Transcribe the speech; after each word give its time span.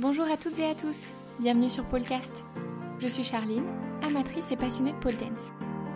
Bonjour 0.00 0.24
à 0.24 0.38
toutes 0.38 0.58
et 0.58 0.64
à 0.64 0.74
tous, 0.74 1.12
bienvenue 1.40 1.68
sur 1.68 1.86
Polecast. 1.86 2.32
Je 3.00 3.06
suis 3.06 3.22
Charline, 3.22 3.66
amatrice 4.00 4.50
et 4.50 4.56
passionnée 4.56 4.92
de 4.92 4.98
pole 4.98 5.12
dance. 5.12 5.52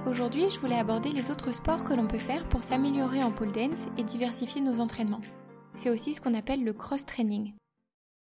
Aujourd'hui, 0.07 0.51
je 0.51 0.59
voulais 0.59 0.79
aborder 0.79 1.11
les 1.11 1.31
autres 1.31 1.55
sports 1.55 1.85
que 1.85 1.95
l'on 1.95 2.07
peut 2.07 2.19
faire 2.19 2.47
pour 2.51 2.65
s'améliorer 2.65 3.23
en 3.23 3.33
pole 3.33 3.53
dance 3.53 3.87
et 3.97 4.03
diversifier 4.03 4.61
nos 4.61 4.81
entraînements. 4.81 5.23
C'est 5.79 5.89
aussi 5.89 6.13
ce 6.13 6.21
qu'on 6.21 6.35
appelle 6.35 6.63
le 6.63 6.75
cross-training. 6.75 7.55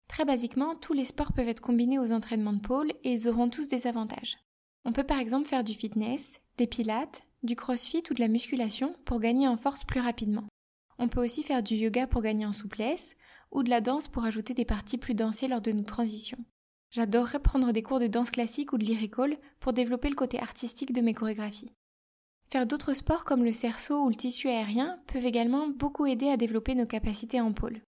Très 0.07 0.25
basiquement, 0.25 0.77
tous 0.77 0.93
les 0.93 1.05
sports 1.05 1.33
peuvent 1.33 1.49
être 1.49 1.63
combinés 1.63 1.99
aux 1.99 2.13
entraînements 2.13 2.53
de 2.53 2.61
pole 2.61 2.93
et 3.03 3.15
ils 3.15 3.29
auront 3.29 3.49
tous 3.49 3.69
des 3.69 3.89
avantages. 3.89 4.39
On 4.85 4.93
peut 4.93 5.03
par 5.03 5.19
exemple 5.19 5.49
faire 5.49 5.65
du 5.65 5.75
fitness, 5.75 6.41
des 6.59 6.69
pilates, 6.69 7.25
du 7.43 7.57
crossfit 7.57 8.05
ou 8.09 8.15
de 8.15 8.21
la 8.21 8.29
musculation 8.29 8.95
pour 9.05 9.19
gagner 9.19 9.49
en 9.49 9.57
force 9.57 9.83
plus 9.83 10.01
rapidement. 10.01 10.45
On 11.01 11.09
peut 11.09 11.25
aussi 11.25 11.43
faire 11.43 11.65
du 11.65 11.75
yoga 11.75 12.07
pour 12.07 12.23
gagner 12.23 12.47
en 12.47 12.53
souplesse 12.53 13.17
ou 13.57 13.63
de 13.63 13.71
la 13.71 13.81
danse 13.81 14.07
pour 14.07 14.25
ajouter 14.25 14.55
des 14.55 14.65
parties 14.65 14.99
plus 14.99 15.15
dansées 15.15 15.49
lors 15.49 15.63
de 15.63 15.73
nos 15.73 15.83
transitions. 15.83 16.39
J'adorerais 16.91 17.41
prendre 17.41 17.73
des 17.73 17.83
cours 17.83 17.99
de 17.99 18.07
danse 18.07 18.31
classique 18.31 18.73
ou 18.73 18.79
de 18.79 18.85
lyrical 18.85 19.37
pour 19.59 19.73
développer 19.73 20.09
le 20.09 20.15
côté 20.15 20.39
artistique 20.39 20.93
de 20.93 21.01
mes 21.01 21.15
chorégraphies. 21.15 21.73
Faire 22.49 22.67
d'autres 22.67 22.95
sports 22.95 23.25
comme 23.25 23.45
le 23.45 23.53
cerceau 23.53 24.05
ou 24.05 24.09
le 24.09 24.15
tissu 24.15 24.49
aérien 24.49 25.01
peuvent 25.09 25.27
également 25.27 25.69
beaucoup 25.69 26.07
aider 26.07 26.29
à 26.29 26.37
développer 26.37 26.75
nos 26.75 26.87
capacités 26.87 27.41
en 27.41 27.53
pôle. 27.53 27.81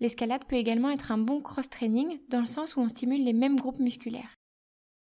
L'escalade 0.00 0.44
peut 0.46 0.56
également 0.56 0.90
être 0.90 1.10
un 1.10 1.18
bon 1.18 1.40
cross-training 1.40 2.20
dans 2.28 2.40
le 2.40 2.46
sens 2.46 2.76
où 2.76 2.80
on 2.80 2.88
stimule 2.88 3.24
les 3.24 3.32
mêmes 3.32 3.56
groupes 3.56 3.80
musculaires. 3.80 4.34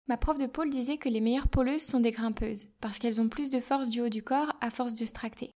Ma 0.06 0.16
prof 0.16 0.38
de 0.38 0.46
pôle 0.46 0.70
disait 0.70 0.98
que 0.98 1.08
les 1.08 1.20
meilleures 1.20 1.48
pôleuses 1.48 1.82
sont 1.82 2.00
des 2.00 2.10
grimpeuses, 2.10 2.68
parce 2.80 2.98
qu'elles 2.98 3.20
ont 3.20 3.28
plus 3.28 3.50
de 3.50 3.60
force 3.60 3.88
du 3.88 4.02
haut 4.02 4.10
du 4.10 4.22
corps 4.22 4.52
à 4.60 4.70
force 4.70 4.94
de 4.94 5.04
se 5.04 5.12
tracter. 5.12 5.50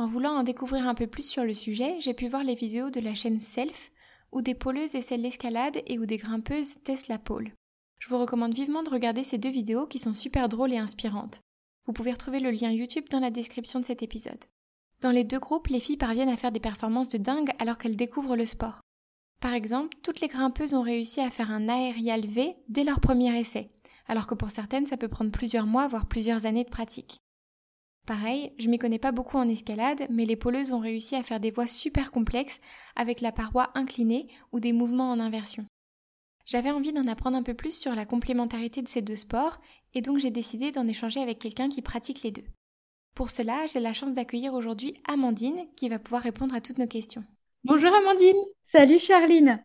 En 0.00 0.06
voulant 0.06 0.32
en 0.32 0.44
découvrir 0.44 0.88
un 0.88 0.94
peu 0.94 1.06
plus 1.06 1.28
sur 1.28 1.44
le 1.44 1.52
sujet, 1.52 2.00
j'ai 2.00 2.14
pu 2.14 2.26
voir 2.26 2.42
les 2.42 2.54
vidéos 2.54 2.88
de 2.88 3.00
la 3.00 3.14
chaîne 3.14 3.38
Self, 3.38 3.92
où 4.32 4.40
des 4.40 4.54
pôleuses 4.54 4.94
essaient 4.94 5.18
l'escalade 5.18 5.82
et 5.86 5.98
où 5.98 6.06
des 6.06 6.16
grimpeuses 6.16 6.82
testent 6.82 7.08
la 7.08 7.18
pôle. 7.18 7.52
Je 7.98 8.08
vous 8.08 8.16
recommande 8.16 8.54
vivement 8.54 8.82
de 8.82 8.88
regarder 8.88 9.22
ces 9.22 9.36
deux 9.36 9.50
vidéos 9.50 9.86
qui 9.86 9.98
sont 9.98 10.14
super 10.14 10.48
drôles 10.48 10.72
et 10.72 10.78
inspirantes. 10.78 11.42
Vous 11.84 11.92
pouvez 11.92 12.12
retrouver 12.12 12.40
le 12.40 12.50
lien 12.50 12.70
YouTube 12.70 13.10
dans 13.10 13.20
la 13.20 13.28
description 13.28 13.78
de 13.78 13.84
cet 13.84 14.02
épisode. 14.02 14.42
Dans 15.02 15.10
les 15.10 15.22
deux 15.22 15.38
groupes, 15.38 15.66
les 15.66 15.80
filles 15.80 15.98
parviennent 15.98 16.30
à 16.30 16.38
faire 16.38 16.52
des 16.52 16.60
performances 16.60 17.10
de 17.10 17.18
dingue 17.18 17.50
alors 17.58 17.76
qu'elles 17.76 17.96
découvrent 17.96 18.36
le 18.36 18.46
sport. 18.46 18.80
Par 19.42 19.52
exemple, 19.52 19.98
toutes 20.02 20.22
les 20.22 20.28
grimpeuses 20.28 20.72
ont 20.72 20.80
réussi 20.80 21.20
à 21.20 21.28
faire 21.28 21.50
un 21.50 21.68
aérial 21.68 22.24
V 22.24 22.56
dès 22.70 22.84
leur 22.84 23.00
premier 23.00 23.38
essai, 23.38 23.70
alors 24.08 24.26
que 24.26 24.34
pour 24.34 24.50
certaines 24.50 24.86
ça 24.86 24.96
peut 24.96 25.08
prendre 25.08 25.30
plusieurs 25.30 25.66
mois 25.66 25.88
voire 25.88 26.08
plusieurs 26.08 26.46
années 26.46 26.64
de 26.64 26.70
pratique. 26.70 27.18
Pareil, 28.10 28.50
je 28.58 28.68
m'y 28.68 28.76
connais 28.76 28.98
pas 28.98 29.12
beaucoup 29.12 29.36
en 29.36 29.48
escalade, 29.48 30.08
mais 30.10 30.24
les 30.24 30.34
pôleuses 30.34 30.72
ont 30.72 30.80
réussi 30.80 31.14
à 31.14 31.22
faire 31.22 31.38
des 31.38 31.52
voies 31.52 31.68
super 31.68 32.10
complexes 32.10 32.60
avec 32.96 33.20
la 33.20 33.30
paroi 33.30 33.70
inclinée 33.76 34.26
ou 34.50 34.58
des 34.58 34.72
mouvements 34.72 35.12
en 35.12 35.20
inversion. 35.20 35.64
J'avais 36.44 36.72
envie 36.72 36.92
d'en 36.92 37.06
apprendre 37.06 37.36
un 37.36 37.44
peu 37.44 37.54
plus 37.54 37.72
sur 37.72 37.94
la 37.94 38.06
complémentarité 38.06 38.82
de 38.82 38.88
ces 38.88 39.00
deux 39.00 39.14
sports, 39.14 39.60
et 39.94 40.00
donc 40.00 40.18
j'ai 40.18 40.32
décidé 40.32 40.72
d'en 40.72 40.88
échanger 40.88 41.20
avec 41.20 41.38
quelqu'un 41.38 41.68
qui 41.68 41.82
pratique 41.82 42.24
les 42.24 42.32
deux. 42.32 42.42
Pour 43.14 43.30
cela, 43.30 43.66
j'ai 43.66 43.78
la 43.78 43.92
chance 43.92 44.12
d'accueillir 44.12 44.54
aujourd'hui 44.54 44.94
Amandine, 45.06 45.68
qui 45.76 45.88
va 45.88 46.00
pouvoir 46.00 46.22
répondre 46.22 46.56
à 46.56 46.60
toutes 46.60 46.78
nos 46.78 46.88
questions. 46.88 47.22
Bonjour 47.62 47.94
Amandine 47.94 48.42
Salut 48.72 48.98
Charline 48.98 49.62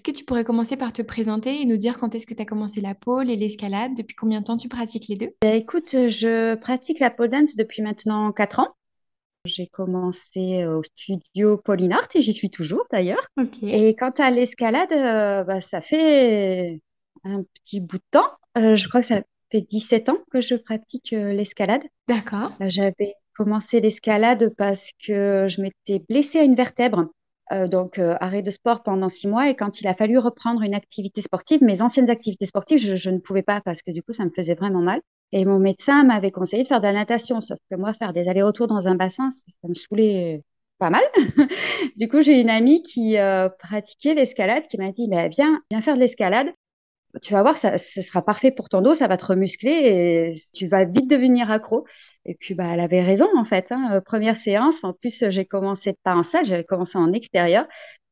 est-ce 0.00 0.12
que 0.12 0.16
tu 0.16 0.24
pourrais 0.24 0.44
commencer 0.44 0.78
par 0.78 0.94
te 0.94 1.02
présenter 1.02 1.60
et 1.60 1.66
nous 1.66 1.76
dire 1.76 1.98
quand 1.98 2.14
est-ce 2.14 2.26
que 2.26 2.32
tu 2.32 2.40
as 2.40 2.46
commencé 2.46 2.80
la 2.80 2.94
pole 2.94 3.28
et 3.28 3.36
l'escalade? 3.36 3.92
Depuis 3.94 4.16
combien 4.16 4.40
de 4.40 4.46
temps 4.46 4.56
tu 4.56 4.66
pratiques 4.66 5.08
les 5.08 5.16
deux? 5.16 5.34
Bah, 5.42 5.54
Écoute, 5.54 5.90
je 5.90 6.54
pratique 6.54 7.00
la 7.00 7.10
pole 7.10 7.28
dance 7.28 7.54
depuis 7.54 7.82
maintenant 7.82 8.32
4 8.32 8.60
ans. 8.60 8.68
J'ai 9.44 9.66
commencé 9.66 10.64
au 10.64 10.82
studio 10.82 11.58
Pauline 11.58 11.92
Art 11.92 12.08
et 12.14 12.22
j'y 12.22 12.32
suis 12.32 12.48
toujours 12.48 12.86
d'ailleurs. 12.90 13.28
Et 13.60 13.94
quant 13.94 14.14
à 14.16 14.30
l'escalade, 14.30 14.90
euh, 14.90 15.44
bah, 15.44 15.60
ça 15.60 15.82
fait 15.82 16.80
un 17.24 17.42
petit 17.42 17.80
bout 17.80 17.98
de 17.98 18.02
temps. 18.10 18.30
Euh, 18.56 18.76
je 18.76 18.88
crois 18.88 19.02
que 19.02 19.08
ça 19.08 19.20
fait 19.52 19.60
17 19.60 20.08
ans 20.08 20.18
que 20.32 20.40
je 20.40 20.54
pratique 20.54 21.12
euh, 21.12 21.34
l'escalade. 21.34 21.82
D'accord. 22.08 22.52
J'avais 22.58 23.16
commencé 23.36 23.80
l'escalade 23.80 24.54
parce 24.56 24.88
que 25.06 25.46
je 25.46 25.60
m'étais 25.60 26.02
blessée 26.08 26.38
à 26.38 26.44
une 26.44 26.54
vertèbre 26.54 27.10
euh, 27.52 27.66
donc 27.66 27.98
euh, 27.98 28.16
arrêt 28.20 28.42
de 28.42 28.50
sport 28.50 28.82
pendant 28.82 29.08
six 29.08 29.26
mois. 29.26 29.48
Et 29.48 29.56
quand 29.56 29.80
il 29.80 29.86
a 29.88 29.94
fallu 29.94 30.18
reprendre 30.18 30.62
une 30.62 30.74
activité 30.74 31.20
sportive, 31.20 31.62
mes 31.62 31.82
anciennes 31.82 32.10
activités 32.10 32.46
sportives, 32.46 32.78
je, 32.78 33.10
ne 33.10 33.18
pouvais 33.18 33.42
pas 33.42 33.60
parce 33.60 33.82
que 33.82 33.90
du 33.90 34.02
coup, 34.02 34.12
ça 34.12 34.24
me 34.24 34.30
faisait 34.30 34.54
vraiment 34.54 34.80
mal. 34.80 35.00
Et 35.32 35.44
mon 35.44 35.58
médecin 35.58 36.04
m'avait 36.04 36.30
conseillé 36.30 36.62
de 36.62 36.68
faire 36.68 36.80
de 36.80 36.86
la 36.86 36.92
natation, 36.92 37.40
sauf 37.40 37.58
que 37.70 37.76
moi, 37.76 37.92
faire 37.94 38.12
des 38.12 38.28
allers-retours 38.28 38.66
dans 38.66 38.88
un 38.88 38.94
bassin, 38.94 39.30
ça, 39.30 39.68
me 39.68 39.74
saoulait 39.74 40.42
pas 40.78 40.90
mal. 40.90 41.02
du 41.96 42.08
coup, 42.08 42.22
j'ai 42.22 42.40
une 42.40 42.50
amie 42.50 42.82
qui 42.82 43.18
euh, 43.18 43.48
pratiquait 43.48 44.14
l'escalade 44.14 44.66
qui 44.68 44.78
m'a 44.78 44.92
dit, 44.92 45.08
bah, 45.08 45.28
viens, 45.28 45.60
viens 45.70 45.82
faire 45.82 45.94
de 45.94 46.00
l'escalade 46.00 46.48
tu 47.22 47.32
vas 47.32 47.42
voir, 47.42 47.58
ça, 47.58 47.78
ce 47.78 48.02
sera 48.02 48.22
parfait 48.22 48.50
pour 48.50 48.68
ton 48.68 48.80
dos, 48.82 48.94
ça 48.94 49.08
va 49.08 49.16
te 49.16 49.26
remuscler 49.26 49.70
et 49.70 50.42
tu 50.54 50.68
vas 50.68 50.84
vite 50.84 51.08
devenir 51.08 51.50
accro. 51.50 51.86
Et 52.24 52.34
puis, 52.34 52.54
bah, 52.54 52.66
elle 52.72 52.80
avait 52.80 53.02
raison, 53.02 53.28
en 53.36 53.44
fait. 53.44 53.66
Hein. 53.70 53.90
Euh, 53.92 54.00
première 54.00 54.36
séance, 54.36 54.84
en 54.84 54.92
plus, 54.92 55.24
j'ai 55.28 55.44
commencé 55.44 55.94
pas 56.02 56.14
en 56.14 56.24
salle, 56.24 56.46
j'avais 56.46 56.64
commencé 56.64 56.98
en 56.98 57.12
extérieur. 57.12 57.66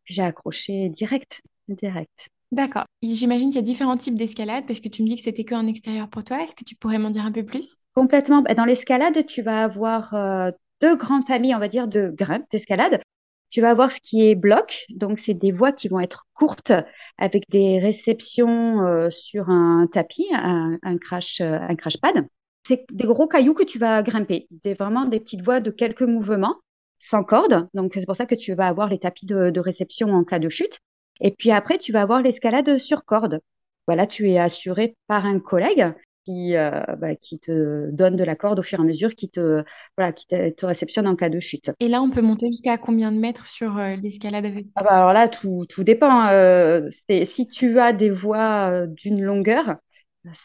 J'ai 0.04 0.22
accroché 0.22 0.88
direct, 0.88 1.40
direct. 1.68 2.10
D'accord. 2.50 2.84
J'imagine 3.02 3.50
qu'il 3.50 3.56
y 3.56 3.58
a 3.58 3.62
différents 3.62 3.96
types 3.96 4.16
d'escalade 4.16 4.64
parce 4.66 4.80
que 4.80 4.88
tu 4.88 5.02
me 5.02 5.06
dis 5.06 5.16
que 5.16 5.22
c'était 5.22 5.44
que 5.44 5.54
en 5.54 5.66
extérieur 5.66 6.08
pour 6.08 6.24
toi. 6.24 6.42
Est-ce 6.42 6.54
que 6.54 6.64
tu 6.64 6.74
pourrais 6.74 6.98
m'en 6.98 7.10
dire 7.10 7.26
un 7.26 7.32
peu 7.32 7.44
plus? 7.44 7.76
Complètement. 7.94 8.40
Bah, 8.40 8.54
dans 8.54 8.64
l'escalade, 8.64 9.26
tu 9.26 9.42
vas 9.42 9.64
avoir 9.64 10.14
euh, 10.14 10.50
deux 10.80 10.96
grandes 10.96 11.26
familles, 11.26 11.54
on 11.54 11.58
va 11.58 11.68
dire, 11.68 11.88
de 11.88 12.08
grimpes 12.08 12.46
d'escalade. 12.50 13.02
Tu 13.50 13.60
vas 13.60 13.70
avoir 13.70 13.90
ce 13.90 14.00
qui 14.00 14.28
est 14.28 14.34
bloc, 14.34 14.84
donc 14.90 15.20
c'est 15.20 15.34
des 15.34 15.52
voies 15.52 15.72
qui 15.72 15.88
vont 15.88 16.00
être 16.00 16.26
courtes 16.34 16.72
avec 17.16 17.44
des 17.50 17.78
réceptions 17.78 18.82
euh, 18.82 19.10
sur 19.10 19.48
un 19.48 19.86
tapis, 19.90 20.26
un, 20.32 20.98
crash, 20.98 21.40
euh, 21.40 21.58
un 21.60 21.74
crash 21.74 21.98
pad. 21.98 22.26
C'est 22.66 22.84
des 22.92 23.06
gros 23.06 23.26
cailloux 23.26 23.54
que 23.54 23.62
tu 23.64 23.78
vas 23.78 24.02
grimper, 24.02 24.48
des, 24.50 24.74
vraiment 24.74 25.06
des 25.06 25.20
petites 25.20 25.42
voies 25.42 25.60
de 25.60 25.70
quelques 25.70 26.02
mouvements, 26.02 26.56
sans 26.98 27.24
corde. 27.24 27.68
Donc 27.72 27.92
c'est 27.94 28.04
pour 28.04 28.16
ça 28.16 28.26
que 28.26 28.34
tu 28.34 28.54
vas 28.54 28.66
avoir 28.68 28.88
les 28.88 28.98
tapis 28.98 29.24
de, 29.24 29.50
de 29.50 29.60
réception 29.60 30.10
en 30.12 30.24
cas 30.24 30.38
de 30.38 30.50
chute. 30.50 30.78
Et 31.20 31.30
puis 31.30 31.50
après, 31.50 31.78
tu 31.78 31.92
vas 31.92 32.02
avoir 32.02 32.20
l'escalade 32.20 32.78
sur 32.78 33.04
corde. 33.04 33.40
Voilà, 33.86 34.06
tu 34.06 34.30
es 34.30 34.38
assuré 34.38 34.96
par 35.06 35.24
un 35.24 35.40
collègue 35.40 35.94
qui, 36.28 36.56
euh, 36.56 36.82
bah, 36.98 37.14
qui 37.14 37.38
te 37.38 37.90
donne 37.90 38.16
de 38.16 38.24
la 38.24 38.36
corde 38.36 38.58
au 38.58 38.62
fur 38.62 38.78
et 38.78 38.82
à 38.82 38.84
mesure, 38.84 39.14
qui 39.14 39.30
te, 39.30 39.64
voilà, 39.96 40.12
qui 40.12 40.26
te, 40.26 40.66
réceptionne 40.66 41.06
en 41.06 41.16
cas 41.16 41.30
de 41.30 41.40
chute. 41.40 41.70
Et 41.80 41.88
là, 41.88 42.02
on 42.02 42.10
peut 42.10 42.20
monter 42.20 42.48
jusqu'à 42.50 42.76
combien 42.76 43.10
de 43.12 43.18
mètres 43.18 43.46
sur 43.46 43.78
euh, 43.78 43.96
l'escalade? 43.96 44.44
Avec 44.44 44.66
ah 44.76 44.82
bah 44.82 44.90
Alors 44.90 45.14
là, 45.14 45.28
tout, 45.28 45.64
tout 45.70 45.84
dépend. 45.84 46.26
Euh, 46.28 46.90
si 47.08 47.46
tu 47.48 47.80
as 47.80 47.94
des 47.94 48.10
voies 48.10 48.86
d'une 48.86 49.22
longueur, 49.22 49.76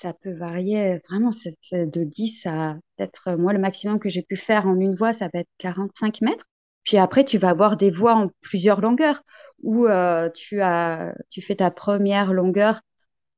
ça 0.02 0.14
peut 0.14 0.34
varier 0.34 1.02
vraiment 1.10 1.32
de 1.72 2.04
10 2.04 2.46
à 2.46 2.78
peut-être, 2.96 3.36
moi, 3.38 3.52
le 3.52 3.60
maximum 3.60 4.00
que 4.00 4.10
j'ai 4.10 4.22
pu 4.22 4.38
faire 4.38 4.68
en 4.68 4.80
une 4.80 4.96
voie, 4.96 5.12
ça 5.12 5.28
va 5.34 5.42
être 5.42 5.50
45 5.58 6.22
mètres. 6.22 6.46
Puis 6.86 6.98
après, 6.98 7.26
tu 7.26 7.38
vas 7.38 7.50
avoir 7.50 7.76
des 7.76 7.92
voies 7.92 8.16
en 8.16 8.30
plusieurs 8.42 8.80
longueurs 8.80 9.22
où 9.62 9.86
tu, 10.34 10.62
as, 10.62 11.14
tu 11.30 11.42
fais 11.42 11.56
ta 11.56 11.72
première 11.72 12.32
longueur 12.32 12.80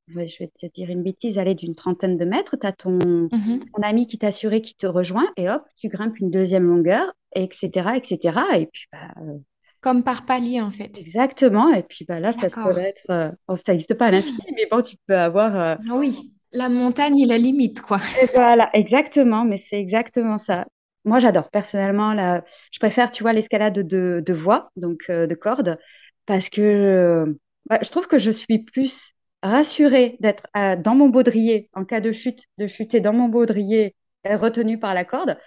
je 0.08 0.40
vais 0.40 0.52
te 0.60 0.66
dire 0.68 0.90
une 0.90 1.04
bêtise, 1.04 1.38
aller 1.38 1.56
d'une 1.56 1.76
trentaine 1.76 2.18
de 2.18 2.26
mètres, 2.26 2.56
tu 2.58 2.68
as 2.68 2.76
mhm. 2.86 3.30
ton, 3.30 3.82
ami 3.82 4.08
qui 4.08 4.18
t'a 4.18 4.28
assuré 4.28 4.62
qui 4.62 4.76
te 4.76 4.88
rejoint, 4.88 5.28
et 5.38 5.50
hop, 5.50 5.64
tu 5.78 5.90
grimpes 5.90 6.20
une 6.20 6.32
deuxième 6.32 6.68
longueur, 6.68 7.12
etc., 7.36 7.90
etc. 7.96 8.40
Et 8.58 8.66
puis, 8.68 8.86
bah, 8.92 9.14
euh, 9.22 9.38
Comme 9.82 10.04
par 10.04 10.26
palier, 10.26 10.62
en 10.62 10.70
fait. 10.70 10.98
Exactement. 11.00 11.74
Et 11.74 11.84
puis 11.84 12.06
bah, 12.06 12.20
là, 12.20 12.34
ça 12.34 12.50
peut 12.50 12.78
être. 12.78 13.10
Euh, 13.10 13.32
ça 13.66 13.74
n'existe 13.74 13.96
pas 13.96 14.08
à 14.08 14.12
l'infini, 14.12 14.38
mais 14.56 14.68
bon, 14.70 14.82
tu 14.82 14.96
peux 15.08 15.18
avoir. 15.18 15.56
Euh, 15.60 15.76
ah 15.90 15.98
oui, 15.98 16.32
la 16.52 16.70
montagne 16.70 17.20
est 17.20 17.28
la 17.28 17.38
limite, 17.38 17.82
quoi. 17.82 17.98
Et 18.22 18.28
voilà, 18.34 18.70
exactement, 18.74 19.44
mais 19.44 19.58
c'est 19.58 19.80
exactement 19.80 20.38
ça. 20.38 20.66
Moi, 21.04 21.20
j'adore 21.20 21.50
personnellement. 21.50 22.14
La... 22.14 22.44
Je 22.72 22.80
préfère, 22.80 23.12
tu 23.12 23.24
vois, 23.24 23.34
l'escalade 23.34 23.76
de, 23.76 24.24
de 24.26 24.34
voie, 24.34 24.72
donc 24.76 25.10
de 25.10 25.36
cordes, 25.36 25.78
parce 26.26 26.50
que 26.50 27.38
bah, 27.68 27.80
je 27.82 27.90
trouve 27.90 28.08
que 28.08 28.18
je 28.18 28.32
suis 28.32 28.60
plus 28.60 29.16
rassurée 29.46 30.18
d'être 30.20 30.48
euh, 30.58 30.76
dans 30.76 30.96
mon 30.96 31.10
baudrier 31.10 31.70
en 31.74 31.86
cas 31.86 32.02
de 32.02 32.12
chute, 32.12 32.44
de 32.58 32.68
chuter 32.68 33.00
dans 33.00 33.14
mon 33.14 33.30
baudrier 33.30 33.96
euh, 34.28 34.38
retenu 34.38 34.80
par 34.80 34.94
la 34.94 35.06
corde, 35.06 35.38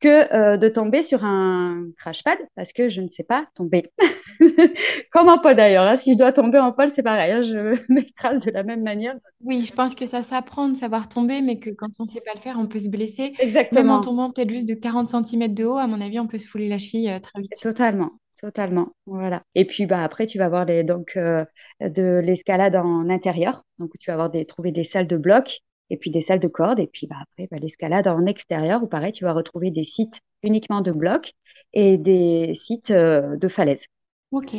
que 0.00 0.32
euh, 0.32 0.56
de 0.56 0.68
tomber 0.68 1.02
sur 1.02 1.24
un 1.24 1.86
crash 1.98 2.22
pad 2.22 2.38
parce 2.54 2.72
que 2.72 2.88
je 2.88 3.00
ne 3.00 3.08
sais 3.08 3.24
pas 3.24 3.46
tomber. 3.56 3.90
Comme 5.12 5.28
en 5.28 5.38
pole 5.38 5.56
d'ailleurs. 5.56 5.84
Là, 5.84 5.96
si 5.96 6.12
je 6.12 6.18
dois 6.18 6.32
tomber 6.32 6.58
en 6.58 6.72
pole, 6.72 6.92
c'est 6.94 7.02
pareil. 7.02 7.32
Hein, 7.32 7.42
je 7.42 7.76
m'écrase 7.92 8.40
de 8.42 8.50
la 8.52 8.62
même 8.62 8.82
manière. 8.82 9.14
Oui, 9.40 9.60
je 9.60 9.72
pense 9.72 9.96
que 9.96 10.06
ça 10.06 10.22
s'apprend 10.22 10.68
de 10.68 10.76
savoir 10.76 11.08
tomber, 11.08 11.42
mais 11.42 11.58
que 11.58 11.70
quand 11.70 11.88
on 11.98 12.04
ne 12.04 12.08
sait 12.08 12.20
pas 12.20 12.32
le 12.34 12.40
faire, 12.40 12.58
on 12.60 12.66
peut 12.66 12.78
se 12.78 12.88
blesser. 12.88 13.34
Exactement. 13.40 13.82
Même 13.82 13.90
en 13.90 14.00
tombant 14.00 14.30
peut-être 14.30 14.50
juste 14.50 14.68
de 14.68 14.74
40 14.74 15.08
cm 15.08 15.52
de 15.52 15.64
haut, 15.64 15.78
à 15.78 15.88
mon 15.88 16.00
avis, 16.00 16.20
on 16.20 16.28
peut 16.28 16.38
se 16.38 16.48
fouler 16.48 16.68
la 16.68 16.78
cheville 16.78 17.18
très 17.20 17.40
vite. 17.40 17.52
Totalement. 17.60 18.12
Totalement, 18.40 18.92
voilà. 19.06 19.42
Et 19.56 19.64
puis 19.64 19.86
bah 19.86 20.04
après 20.04 20.26
tu 20.26 20.38
vas 20.38 20.44
avoir 20.44 20.64
les, 20.64 20.84
donc 20.84 21.16
euh, 21.16 21.44
de 21.80 22.20
l'escalade 22.24 22.76
en 22.76 23.08
intérieur, 23.10 23.64
donc 23.78 23.90
tu 23.98 24.10
vas 24.10 24.14
avoir 24.14 24.30
des 24.30 24.44
trouver 24.44 24.70
des 24.70 24.84
salles 24.84 25.08
de 25.08 25.16
blocs 25.16 25.58
et 25.90 25.96
puis 25.96 26.12
des 26.12 26.20
salles 26.20 26.38
de 26.38 26.46
cordes 26.46 26.78
et 26.78 26.86
puis 26.86 27.08
bah 27.08 27.16
après 27.20 27.48
bah, 27.50 27.58
l'escalade 27.58 28.06
en 28.06 28.26
extérieur 28.26 28.82
où 28.82 28.86
pareil 28.86 29.10
tu 29.10 29.24
vas 29.24 29.32
retrouver 29.32 29.72
des 29.72 29.82
sites 29.82 30.20
uniquement 30.44 30.82
de 30.82 30.92
blocs 30.92 31.32
et 31.72 31.98
des 31.98 32.54
sites 32.54 32.92
euh, 32.92 33.36
de 33.36 33.48
falaises. 33.48 33.86
Ok. 34.30 34.54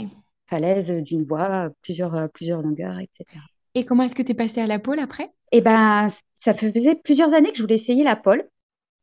falaise 0.47 0.91
d'une 0.91 1.23
voie, 1.23 1.69
plusieurs, 1.81 2.29
plusieurs 2.31 2.61
longueurs, 2.61 2.99
etc. 2.99 3.39
Et 3.75 3.85
comment 3.85 4.03
est-ce 4.03 4.15
que 4.15 4.23
tu 4.23 4.31
es 4.31 4.35
passée 4.35 4.61
à 4.61 4.67
la 4.67 4.79
pole 4.79 4.99
après? 4.99 5.29
Eh 5.51 5.61
ben, 5.61 6.09
ça 6.39 6.53
faisait 6.53 6.95
plusieurs 6.95 7.33
années 7.33 7.51
que 7.51 7.57
je 7.57 7.63
voulais 7.63 7.75
essayer 7.75 8.03
la 8.03 8.15
pole. 8.15 8.47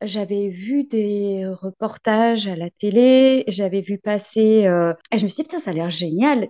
J'avais 0.02 0.48
vu 0.48 0.84
des 0.84 1.46
reportages 1.46 2.46
à 2.46 2.56
la 2.56 2.70
télé, 2.70 3.44
j'avais 3.48 3.80
vu 3.80 3.98
passer, 3.98 4.66
et 5.10 5.18
je 5.18 5.24
me 5.24 5.28
suis 5.28 5.36
dit, 5.36 5.42
putain, 5.44 5.58
ça 5.58 5.70
a 5.70 5.74
l'air 5.74 5.90
génial. 5.90 6.48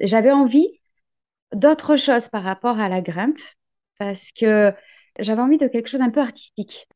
J'avais 0.00 0.32
envie 0.32 0.68
d'autre 1.54 1.96
chose 1.96 2.28
par 2.28 2.42
rapport 2.42 2.80
à 2.80 2.88
la 2.88 3.00
grimpe, 3.00 3.38
parce 3.98 4.32
que 4.32 4.72
j'avais 5.18 5.42
envie 5.42 5.58
de 5.58 5.68
quelque 5.68 5.88
chose 5.88 6.00
un 6.00 6.10
peu 6.10 6.20
artistique. 6.20 6.88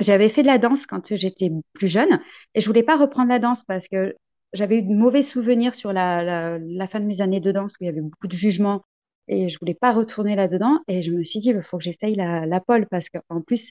J'avais 0.00 0.28
fait 0.28 0.42
de 0.42 0.46
la 0.46 0.58
danse 0.58 0.86
quand 0.86 1.14
j'étais 1.14 1.50
plus 1.72 1.88
jeune 1.88 2.20
et 2.54 2.60
je 2.60 2.66
voulais 2.66 2.82
pas 2.82 2.96
reprendre 2.96 3.28
la 3.28 3.38
danse 3.38 3.64
parce 3.64 3.88
que 3.88 4.14
j'avais 4.52 4.78
eu 4.78 4.82
de 4.82 4.94
mauvais 4.94 5.22
souvenirs 5.22 5.74
sur 5.74 5.92
la, 5.92 6.58
fin 6.90 7.00
de 7.00 7.06
mes 7.06 7.20
années 7.20 7.40
de 7.40 7.52
danse 7.52 7.72
où 7.74 7.84
il 7.84 7.86
y 7.86 7.88
avait 7.88 8.02
beaucoup 8.02 8.26
de 8.26 8.36
jugements 8.36 8.84
et 9.28 9.48
je 9.48 9.58
voulais 9.58 9.74
pas 9.74 9.92
retourner 9.92 10.36
là-dedans. 10.36 10.80
Et 10.88 11.02
je 11.02 11.10
me 11.12 11.24
suis 11.24 11.40
dit, 11.40 11.48
il 11.50 11.62
faut 11.62 11.78
que 11.78 11.84
j'essaye 11.84 12.14
la, 12.14 12.46
la 12.46 12.60
pole 12.60 12.86
parce 12.90 13.08
qu'en 13.08 13.40
plus, 13.40 13.70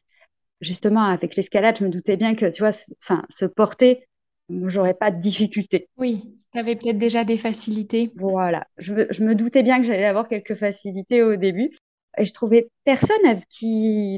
justement, 0.61 1.03
avec 1.03 1.35
l'escalade, 1.35 1.77
je 1.79 1.85
me 1.85 1.89
doutais 1.89 2.17
bien 2.17 2.35
que, 2.35 2.45
tu 2.45 2.61
vois, 2.61 2.71
enfin, 3.03 3.23
se 3.29 3.45
porter, 3.45 4.07
j'aurais 4.49 4.93
pas 4.93 5.11
de 5.11 5.21
difficulté. 5.21 5.87
Oui, 5.97 6.35
tu 6.53 6.59
avais 6.59 6.75
peut-être 6.75 6.97
déjà 6.97 7.23
des 7.23 7.37
facilités. 7.37 8.11
Voilà, 8.15 8.67
je, 8.77 8.93
je 9.09 9.23
me 9.23 9.35
doutais 9.35 9.63
bien 9.63 9.79
que 9.79 9.87
j'allais 9.87 10.05
avoir 10.05 10.27
quelques 10.27 10.55
facilités 10.55 11.23
au 11.23 11.35
début. 11.35 11.71
Et 12.17 12.25
je 12.25 12.33
trouvais 12.33 12.69
personne 12.85 13.41
qui, 13.49 14.17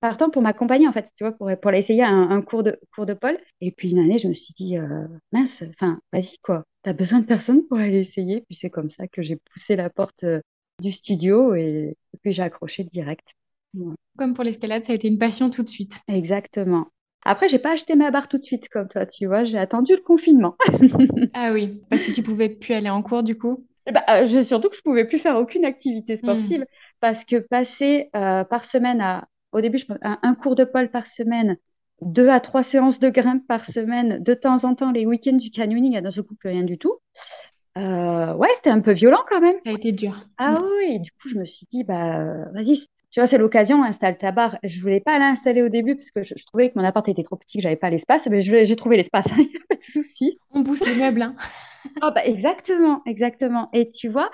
partant 0.00 0.30
pour 0.30 0.42
m'accompagner, 0.42 0.88
en 0.88 0.92
fait, 0.92 1.10
tu 1.16 1.24
vois, 1.24 1.32
pour, 1.32 1.50
pour 1.60 1.72
essayer 1.72 2.02
un, 2.02 2.30
un, 2.30 2.42
cours 2.42 2.62
de, 2.62 2.78
cours 2.94 3.06
de 3.06 3.14
pole. 3.14 3.38
Et 3.60 3.72
puis 3.72 3.90
une 3.90 3.98
année, 3.98 4.18
je 4.18 4.28
me 4.28 4.34
suis 4.34 4.54
dit, 4.54 4.76
euh, 4.78 5.06
mince, 5.32 5.62
enfin, 5.70 6.00
vas-y, 6.12 6.38
quoi, 6.42 6.64
t'as 6.82 6.92
besoin 6.92 7.20
de 7.20 7.26
personne 7.26 7.66
pour 7.66 7.78
aller 7.78 8.00
essayer. 8.00 8.42
Puis 8.42 8.56
c'est 8.56 8.70
comme 8.70 8.90
ça 8.90 9.08
que 9.08 9.22
j'ai 9.22 9.36
poussé 9.36 9.76
la 9.76 9.90
porte 9.90 10.24
euh, 10.24 10.40
du 10.80 10.92
studio 10.92 11.54
et, 11.54 11.96
puis 12.22 12.32
j'ai 12.32 12.42
accroché 12.42 12.84
direct. 12.84 13.26
Comme 14.18 14.34
pour 14.34 14.44
l'escalade, 14.44 14.84
ça 14.84 14.92
a 14.92 14.96
été 14.96 15.08
une 15.08 15.18
passion 15.18 15.48
tout 15.48 15.62
de 15.62 15.68
suite. 15.68 16.00
Exactement. 16.08 16.88
Après, 17.24 17.48
j'ai 17.48 17.58
pas 17.58 17.72
acheté 17.72 17.94
ma 17.94 18.10
barre 18.10 18.28
tout 18.28 18.38
de 18.38 18.44
suite 18.44 18.68
comme 18.68 18.88
toi, 18.88 19.06
tu 19.06 19.26
vois, 19.26 19.44
j'ai 19.44 19.58
attendu 19.58 19.94
le 19.94 20.02
confinement. 20.02 20.56
ah 21.34 21.52
oui, 21.52 21.80
parce 21.90 22.02
que 22.02 22.12
tu 22.12 22.22
pouvais 22.22 22.48
plus 22.48 22.74
aller 22.74 22.90
en 22.90 23.02
cours 23.02 23.22
du 23.22 23.36
coup? 23.36 23.64
Bah, 23.92 24.04
euh, 24.10 24.44
surtout 24.44 24.68
que 24.68 24.76
je 24.76 24.82
pouvais 24.82 25.06
plus 25.06 25.18
faire 25.18 25.36
aucune 25.36 25.64
activité 25.64 26.18
sportive 26.18 26.60
hmm. 26.60 26.66
parce 27.00 27.24
que 27.24 27.36
passer 27.36 28.10
par 28.12 28.66
semaine 28.66 29.00
à 29.00 29.28
au 29.52 29.60
début, 29.60 29.78
je 29.78 29.86
un, 30.02 30.18
un 30.22 30.34
cours 30.34 30.54
de 30.54 30.64
pole 30.64 30.90
par 30.90 31.06
semaine, 31.06 31.56
deux 32.02 32.28
à 32.28 32.40
trois 32.40 32.62
séances 32.62 32.98
de 32.98 33.08
grimpe 33.08 33.46
par 33.46 33.64
semaine, 33.64 34.22
de 34.22 34.34
temps 34.34 34.64
en 34.64 34.74
temps 34.74 34.92
les 34.92 35.06
week-ends 35.06 35.36
du 35.36 35.50
canyoning, 35.50 35.96
à 35.96 36.00
dans 36.00 36.10
ce 36.10 36.20
coup 36.20 36.34
plus 36.34 36.50
rien 36.50 36.64
du 36.64 36.78
tout. 36.78 36.98
Euh, 37.76 38.34
ouais, 38.34 38.48
c'était 38.56 38.70
un 38.70 38.80
peu 38.80 38.92
violent 38.92 39.22
quand 39.28 39.40
même. 39.40 39.56
Ça 39.64 39.70
a 39.70 39.74
été 39.74 39.92
dur. 39.92 40.26
Ah 40.36 40.62
oui, 40.78 41.00
du 41.00 41.10
coup, 41.12 41.28
je 41.28 41.36
me 41.36 41.44
suis 41.44 41.66
dit, 41.70 41.84
bah, 41.84 42.44
vas-y, 42.52 42.86
tu 43.10 43.20
vois, 43.20 43.26
c'est 43.26 43.38
l'occasion, 43.38 43.82
installe 43.82 44.18
ta 44.18 44.32
barre. 44.32 44.58
Je 44.62 44.80
voulais 44.80 45.00
pas 45.00 45.18
l'installer 45.18 45.62
au 45.62 45.68
début 45.68 45.96
parce 45.96 46.10
que 46.10 46.22
je, 46.22 46.44
trouvais 46.46 46.70
que 46.70 46.78
mon 46.78 46.84
appart 46.84 47.08
était 47.08 47.22
trop 47.22 47.36
petit, 47.36 47.58
que 47.58 47.62
j'avais 47.62 47.76
pas 47.76 47.90
l'espace, 47.90 48.26
mais 48.26 48.40
j'ai 48.40 48.76
trouvé 48.76 48.96
l'espace, 48.96 49.26
il 49.38 49.48
n'y 49.48 49.56
a 49.56 49.66
pas 49.68 49.76
de 49.76 49.82
souci. 49.82 50.38
On 50.50 50.62
pousse 50.62 50.86
les 50.86 50.94
meubles. 50.94 51.22
Hein. 51.22 51.34
oh, 52.02 52.10
bah, 52.14 52.24
exactement, 52.24 53.02
exactement. 53.06 53.70
Et 53.72 53.90
tu 53.90 54.08
vois, 54.08 54.30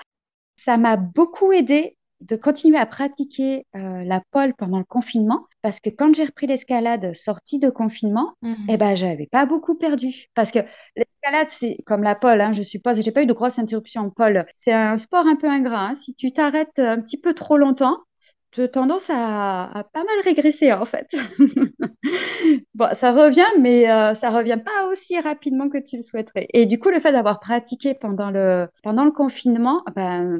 ça 0.57 0.77
m'a 0.77 0.97
beaucoup 0.97 1.53
aidé 1.53 1.97
de 2.21 2.35
continuer 2.35 2.77
à 2.77 2.85
pratiquer 2.85 3.65
euh, 3.75 4.03
la 4.03 4.21
pole 4.31 4.53
pendant 4.55 4.77
le 4.77 4.85
confinement 4.85 5.45
parce 5.61 5.79
que 5.79 5.89
quand 5.89 6.15
j'ai 6.15 6.23
repris 6.25 6.47
l'escalade 6.47 7.13
sortie 7.13 7.59
de 7.59 7.69
confinement, 7.69 8.33
je 8.41 8.49
mhm. 8.49 8.55
eh 8.69 8.77
ben 8.77 8.95
j'avais 8.95 9.27
pas 9.27 9.45
beaucoup 9.45 9.75
perdu 9.75 10.27
parce 10.33 10.49
que 10.51 10.59
l'escalade 10.95 11.47
c'est 11.49 11.77
comme 11.85 12.03
la 12.03 12.15
pole, 12.15 12.39
hein, 12.39 12.53
je 12.53 12.63
suppose, 12.63 13.01
j'ai 13.01 13.11
pas 13.11 13.21
eu 13.21 13.25
de 13.25 13.33
grosses 13.33 13.59
interruptions 13.59 14.03
en 14.03 14.09
pole. 14.09 14.45
C'est 14.61 14.73
un 14.73 14.97
sport 14.97 15.27
un 15.27 15.35
peu 15.35 15.47
ingrat. 15.49 15.89
Hein. 15.89 15.95
Si 15.95 16.15
tu 16.15 16.31
t'arrêtes 16.31 16.79
un 16.79 17.01
petit 17.01 17.17
peu 17.17 17.33
trop 17.33 17.57
longtemps, 17.57 17.99
as 18.63 18.67
tendance 18.67 19.09
à, 19.09 19.85
pas 19.93 20.03
mal 20.03 20.19
régresser 20.23 20.71
en 20.73 20.85
fait. 20.85 21.07
bon, 22.73 22.87
ça 22.95 23.11
revient, 23.11 23.45
mais 23.59 23.89
euh, 23.89 24.15
ça 24.15 24.29
revient 24.29 24.59
pas 24.63 24.87
aussi 24.87 25.19
rapidement 25.19 25.69
que 25.69 25.77
tu 25.77 25.97
le 25.97 26.03
souhaiterais. 26.03 26.47
Et 26.53 26.65
du 26.65 26.79
coup, 26.79 26.89
le 26.89 26.99
fait 26.99 27.11
d'avoir 27.11 27.39
pratiqué 27.39 27.93
pendant 27.93 28.31
le 28.31 28.67
pendant 28.83 29.05
le 29.05 29.11
confinement, 29.11 29.83
ben 29.95 30.39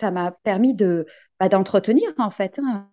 ça 0.00 0.10
m'a 0.10 0.32
permis 0.42 0.74
de 0.74 1.06
bah, 1.40 1.48
d'entretenir 1.48 2.12
en 2.18 2.30
fait. 2.30 2.58
Hein. 2.58 2.88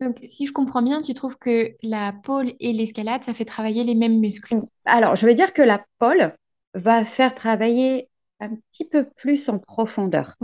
Donc, 0.00 0.18
si 0.24 0.46
je 0.46 0.52
comprends 0.52 0.82
bien, 0.82 1.00
tu 1.00 1.14
trouves 1.14 1.38
que 1.38 1.70
la 1.82 2.12
pole 2.12 2.52
et 2.60 2.72
l'escalade, 2.72 3.24
ça 3.24 3.34
fait 3.34 3.44
travailler 3.44 3.84
les 3.84 3.94
mêmes 3.94 4.18
muscles? 4.18 4.60
Alors, 4.84 5.16
je 5.16 5.26
veux 5.26 5.34
dire 5.34 5.52
que 5.52 5.62
la 5.62 5.84
pole 5.98 6.34
va 6.74 7.04
faire 7.04 7.34
travailler 7.34 8.08
un 8.40 8.50
petit 8.50 8.84
peu 8.84 9.04
plus 9.16 9.48
en 9.48 9.58
profondeur. 9.58 10.36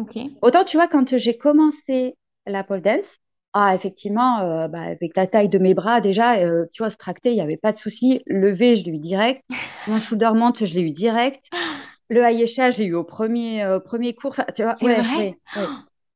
Autant, 0.43 0.65
tu 0.65 0.77
vois, 0.77 0.89
quand 0.89 1.17
j'ai 1.17 1.37
commencé 1.37 2.17
la 2.47 2.65
pole 2.65 2.83
dance, 2.83 3.19
ah, 3.57 3.73
effectivement, 3.73 4.41
euh, 4.41 4.67
bah, 4.67 4.81
avec 4.81 5.17
la 5.17 5.29
taille 5.29 5.49
de 5.49 5.59
mes 5.59 5.75
bras, 5.75 6.01
déjà, 6.01 6.39
euh, 6.39 6.67
tu 6.73 6.83
vois, 6.83 6.91
se 6.91 6.97
tracter, 6.97 7.31
il 7.31 7.37
n'y 7.37 7.41
avait 7.41 7.57
pas 7.57 7.71
de 7.71 7.79
souci. 7.79 8.21
Lever, 8.27 8.75
je 8.75 8.85
l'ai 8.85 8.91
eu 8.91 8.99
direct. 8.99 9.45
Mon 9.87 10.01
shoulder 10.01 10.31
monte, 10.35 10.65
je 10.65 10.75
l'ai 10.75 10.83
eu 10.83 10.91
direct. 10.91 11.47
Le 12.11 12.23
Ayesha, 12.23 12.73
je 12.73 12.79
l'ai 12.79 12.87
eu 12.87 12.95
au 12.95 13.05
premier, 13.05 13.63
euh, 13.63 13.79
premier 13.79 14.13
cours. 14.13 14.35
tu 14.57 14.65
vois, 14.65 14.75
C'est 14.75 14.95
vrai? 14.95 15.39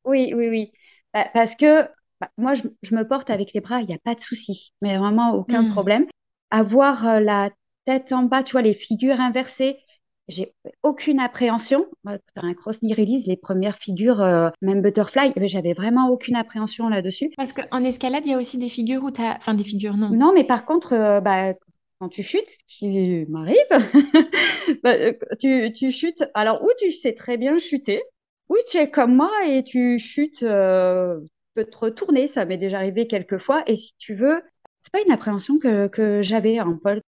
Oui, 0.05 0.33
oui, 0.35 0.49
oui. 0.49 0.73
Bah, 1.15 1.29
parce 1.33 1.55
que 1.55 1.83
bah, 2.21 2.31
moi, 2.39 2.55
je, 2.55 2.95
me 2.95 3.07
porte 3.07 3.31
avec 3.31 3.53
les 3.53 3.61
bras, 3.61 3.83
il 3.83 3.87
n'y 3.87 3.95
a 3.95 3.99
pas 3.99 4.15
de 4.15 4.21
souci, 4.21 4.73
mais 4.81 4.97
vraiment 4.97 5.35
aucun 5.35 5.63
hmm. 5.63 5.71
problème. 5.71 6.07
Avoir 6.51 7.21
la 7.21 7.51
tête 7.85 8.11
en 8.13 8.23
bas, 8.23 8.43
tu 8.43 8.53
vois, 8.53 8.63
les 8.63 8.75
figures 8.75 9.21
inversées, 9.21 9.79
j'ai 10.29 10.53
aucune 10.83 11.21
appréhension. 11.21 11.87
Faire 12.05 12.45
un 12.45 12.55
cross 12.55 12.81
knee 12.83 12.95
release, 12.95 13.27
les 13.27 13.37
premières 13.37 13.79
figures, 13.79 14.21
euh, 14.21 14.51
même 14.63 14.83
butterfly, 14.83 15.33
j'avais 15.37 15.73
vraiment 15.73 16.09
aucune 16.11 16.37
appréhension 16.37 16.89
là-dessus. 16.89 17.31
Parce 17.37 17.53
qu'en 17.53 17.83
escalade, 17.83 18.27
il 18.27 18.33
y 18.33 18.35
a 18.35 18.39
aussi 18.39 18.59
des 18.59 18.69
figures 18.69 19.03
où 19.03 19.11
tu 19.11 19.23
as. 19.23 19.37
Enfin, 19.37 19.55
des 19.55 19.65
figures, 19.65 19.97
non. 19.97 20.11
Non, 20.11 20.33
mais 20.35 20.45
par 20.45 20.65
contre, 20.65 21.21
bah, 21.21 21.55
quand 22.01 22.09
tu 22.09 22.23
chutes, 22.23 22.49
ce 22.69 22.79
qui 22.79 23.27
m'arrive, 23.29 23.57
bah, 24.83 24.95
euh, 24.95 25.13
tu, 25.41 25.73
tu, 25.73 25.91
chutes. 25.91 26.25
Alors, 26.35 26.63
où 26.63 26.69
tu 26.79 26.93
sais 26.93 27.13
très 27.15 27.37
bien 27.37 27.59
chuter, 27.59 28.03
oui, 28.49 28.61
tu 28.71 28.79
es 28.79 28.91
comme 28.91 29.17
moi 29.17 29.33
et 29.47 29.65
tu 29.65 29.99
chutes, 29.99 30.43
euh, 30.43 31.21
peux 31.55 31.65
te 31.65 31.77
retourner. 31.77 32.29
Ça 32.29 32.45
m'est 32.45 32.59
déjà 32.59 32.79
arrivé 32.79 33.07
quelques 33.09 33.39
fois. 33.39 33.63
Et 33.67 33.77
si 33.77 33.95
tu 33.99 34.15
veux, 34.15 34.41
c'est 34.83 34.93
pas 34.93 35.03
une 35.05 35.13
appréhension 35.13 35.59
que, 35.59 35.89
que 35.89 36.23
j'avais 36.23 36.61
en 36.61 36.77
pole. 36.77 37.03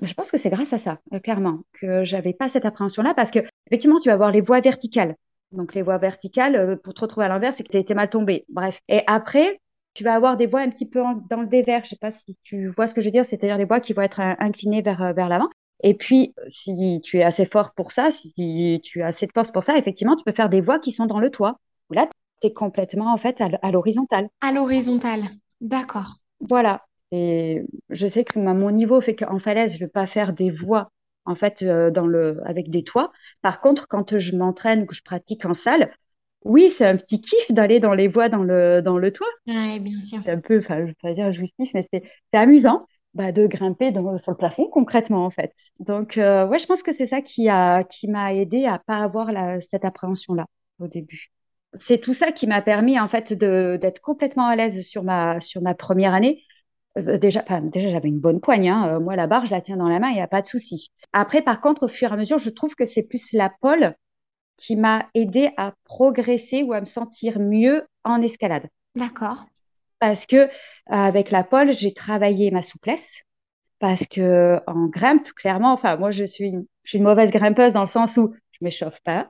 Je 0.00 0.14
pense 0.14 0.30
que 0.30 0.38
c'est 0.38 0.50
grâce 0.50 0.72
à 0.72 0.78
ça, 0.78 0.98
euh, 1.12 1.20
clairement, 1.20 1.60
que 1.80 2.04
j'avais 2.04 2.32
pas 2.32 2.48
cette 2.48 2.64
appréhension-là 2.64 3.14
parce 3.14 3.30
que 3.30 3.40
effectivement, 3.66 4.00
tu 4.00 4.08
vas 4.08 4.14
avoir 4.14 4.30
les 4.30 4.40
voies 4.40 4.60
verticales. 4.60 5.16
Donc 5.52 5.74
les 5.74 5.82
voies 5.82 5.98
verticales, 5.98 6.78
pour 6.82 6.94
te 6.94 7.00
retrouver 7.02 7.26
à 7.26 7.28
l'envers, 7.28 7.54
c'est 7.54 7.62
que 7.62 7.68
tu 7.68 7.76
as 7.76 7.80
été 7.80 7.94
mal 7.94 8.08
tombé. 8.08 8.46
Bref. 8.48 8.80
Et 8.88 9.02
après, 9.06 9.60
tu 9.94 10.04
vas 10.04 10.14
avoir 10.14 10.36
des 10.36 10.46
voies 10.46 10.60
un 10.60 10.70
petit 10.70 10.86
peu 10.86 11.02
dans 11.28 11.42
le 11.42 11.46
dévers. 11.46 11.84
Je 11.84 11.90
sais 11.90 11.96
pas 11.96 12.10
si 12.10 12.36
tu 12.42 12.68
vois 12.68 12.86
ce 12.86 12.94
que 12.94 13.00
je 13.00 13.06
veux 13.06 13.12
dire, 13.12 13.26
c'est-à-dire 13.26 13.58
les 13.58 13.64
voies 13.64 13.80
qui 13.80 13.92
vont 13.92 14.02
être 14.02 14.20
inclinées 14.20 14.82
vers, 14.82 15.02
euh, 15.02 15.12
vers 15.12 15.28
l'avant. 15.28 15.48
Et 15.84 15.94
puis, 15.94 16.34
si 16.48 17.00
tu 17.02 17.18
es 17.18 17.22
assez 17.22 17.44
fort 17.44 17.72
pour 17.74 17.92
ça, 17.92 18.10
si 18.12 18.80
tu 18.84 19.02
as 19.02 19.06
assez 19.08 19.26
de 19.26 19.32
force 19.32 19.50
pour 19.50 19.64
ça, 19.64 19.76
effectivement, 19.76 20.16
tu 20.16 20.24
peux 20.24 20.32
faire 20.32 20.48
des 20.48 20.60
voies 20.60 20.78
qui 20.78 20.92
sont 20.92 21.06
dans 21.06 21.18
le 21.18 21.28
toit. 21.28 21.58
Là, 21.90 22.06
tu 22.40 22.46
es 22.46 22.52
complètement 22.52 23.12
en 23.12 23.18
fait 23.18 23.40
à 23.40 23.70
l'horizontale. 23.72 24.28
À 24.40 24.52
l'horizontale, 24.52 25.22
d'accord. 25.60 26.18
Voilà. 26.40 26.84
Et 27.12 27.62
je 27.90 28.06
sais 28.08 28.24
que 28.24 28.38
mon 28.38 28.70
niveau 28.70 29.00
fait 29.00 29.14
qu'en 29.14 29.38
falaise, 29.38 29.72
je 29.72 29.76
ne 29.76 29.80
vais 29.80 29.88
pas 29.88 30.06
faire 30.06 30.32
des 30.32 30.50
voies 30.50 30.90
en 31.24 31.34
fait 31.34 31.62
euh, 31.62 31.90
dans 31.90 32.06
le 32.06 32.40
avec 32.44 32.70
des 32.70 32.82
toits. 32.82 33.12
Par 33.42 33.60
contre, 33.60 33.86
quand 33.86 34.18
je 34.18 34.36
m'entraîne 34.36 34.82
ou 34.82 34.86
que 34.86 34.94
je 34.94 35.02
pratique 35.02 35.44
en 35.44 35.54
salle, 35.54 35.92
oui, 36.44 36.72
c'est 36.76 36.86
un 36.86 36.96
petit 36.96 37.20
kiff 37.20 37.50
d'aller 37.50 37.80
dans 37.80 37.94
les 37.94 38.08
voies 38.08 38.28
dans 38.28 38.42
le, 38.42 38.80
dans 38.82 38.98
le 38.98 39.12
toit. 39.12 39.28
Oui, 39.46 39.78
bien 39.80 40.00
sûr. 40.00 40.18
C'est 40.24 40.32
un 40.32 40.40
peu, 40.40 40.58
enfin, 40.58 40.78
je 40.78 40.82
ne 40.82 40.86
vais 40.88 40.96
pas 41.00 41.12
dire 41.12 41.32
jouissif, 41.32 41.70
mais 41.74 41.86
c'est 41.92 42.02
amusant 42.32 42.86
bah, 43.14 43.30
de 43.30 43.46
grimper 43.46 43.92
dans, 43.92 44.18
sur 44.18 44.32
le 44.32 44.36
plafond 44.36 44.66
concrètement, 44.68 45.24
en 45.24 45.30
fait. 45.30 45.52
Donc, 45.78 46.18
euh, 46.18 46.46
ouais, 46.46 46.58
je 46.58 46.66
pense 46.66 46.82
que 46.82 46.92
c'est 46.92 47.06
ça 47.06 47.20
qui 47.22 47.48
a, 47.48 47.84
qui 47.84 48.08
m'a 48.08 48.34
aidé 48.34 48.64
à 48.64 48.80
pas 48.80 48.96
avoir 48.96 49.30
la, 49.30 49.60
cette 49.60 49.84
appréhension-là 49.84 50.46
au 50.80 50.88
début. 50.88 51.30
C'est 51.80 51.98
tout 51.98 52.14
ça 52.14 52.32
qui 52.32 52.46
m'a 52.46 52.60
permis, 52.60 52.98
en 52.98 53.08
fait, 53.08 53.32
de, 53.32 53.78
d'être 53.80 54.00
complètement 54.00 54.46
à 54.46 54.56
l'aise 54.56 54.82
sur 54.82 55.04
ma, 55.04 55.40
sur 55.40 55.62
ma 55.62 55.74
première 55.74 56.12
année. 56.12 56.42
Euh, 56.98 57.18
déjà, 57.18 57.44
déjà 57.62 57.88
j'avais 57.88 58.08
une 58.08 58.20
bonne 58.20 58.40
poigne. 58.40 58.68
Hein. 58.68 58.96
Euh, 58.96 59.00
moi, 59.00 59.16
la 59.16 59.26
barre, 59.26 59.46
je 59.46 59.50
la 59.50 59.60
tiens 59.60 59.76
dans 59.76 59.88
la 59.88 59.98
main, 59.98 60.08
il 60.08 60.14
n'y 60.14 60.20
a 60.20 60.28
pas 60.28 60.42
de 60.42 60.48
souci. 60.48 60.92
Après, 61.12 61.42
par 61.42 61.60
contre, 61.60 61.84
au 61.84 61.88
fur 61.88 62.10
et 62.10 62.14
à 62.14 62.16
mesure, 62.16 62.38
je 62.38 62.50
trouve 62.50 62.74
que 62.74 62.84
c'est 62.84 63.02
plus 63.02 63.32
la 63.32 63.50
pole 63.60 63.94
qui 64.56 64.76
m'a 64.76 65.06
aidé 65.14 65.50
à 65.56 65.74
progresser 65.84 66.62
ou 66.62 66.72
à 66.72 66.80
me 66.80 66.86
sentir 66.86 67.38
mieux 67.40 67.86
en 68.04 68.22
escalade. 68.22 68.68
D'accord. 68.94 69.46
Parce 69.98 70.26
que 70.26 70.48
avec 70.86 71.30
la 71.30 71.44
pole, 71.44 71.72
j'ai 71.72 71.94
travaillé 71.94 72.50
ma 72.50 72.62
souplesse. 72.62 73.22
Parce 73.78 74.06
que 74.06 74.60
en 74.68 74.86
grimpe, 74.86 75.32
clairement, 75.32 75.72
enfin, 75.72 75.96
moi, 75.96 76.12
je 76.12 76.24
suis 76.24 76.48
une, 76.48 76.66
je 76.84 76.90
suis 76.90 76.98
une 76.98 77.04
mauvaise 77.04 77.32
grimpeuse 77.32 77.72
dans 77.72 77.82
le 77.82 77.88
sens 77.88 78.16
où 78.16 78.32
je 78.52 78.58
m'échauffe 78.60 79.00
pas, 79.04 79.28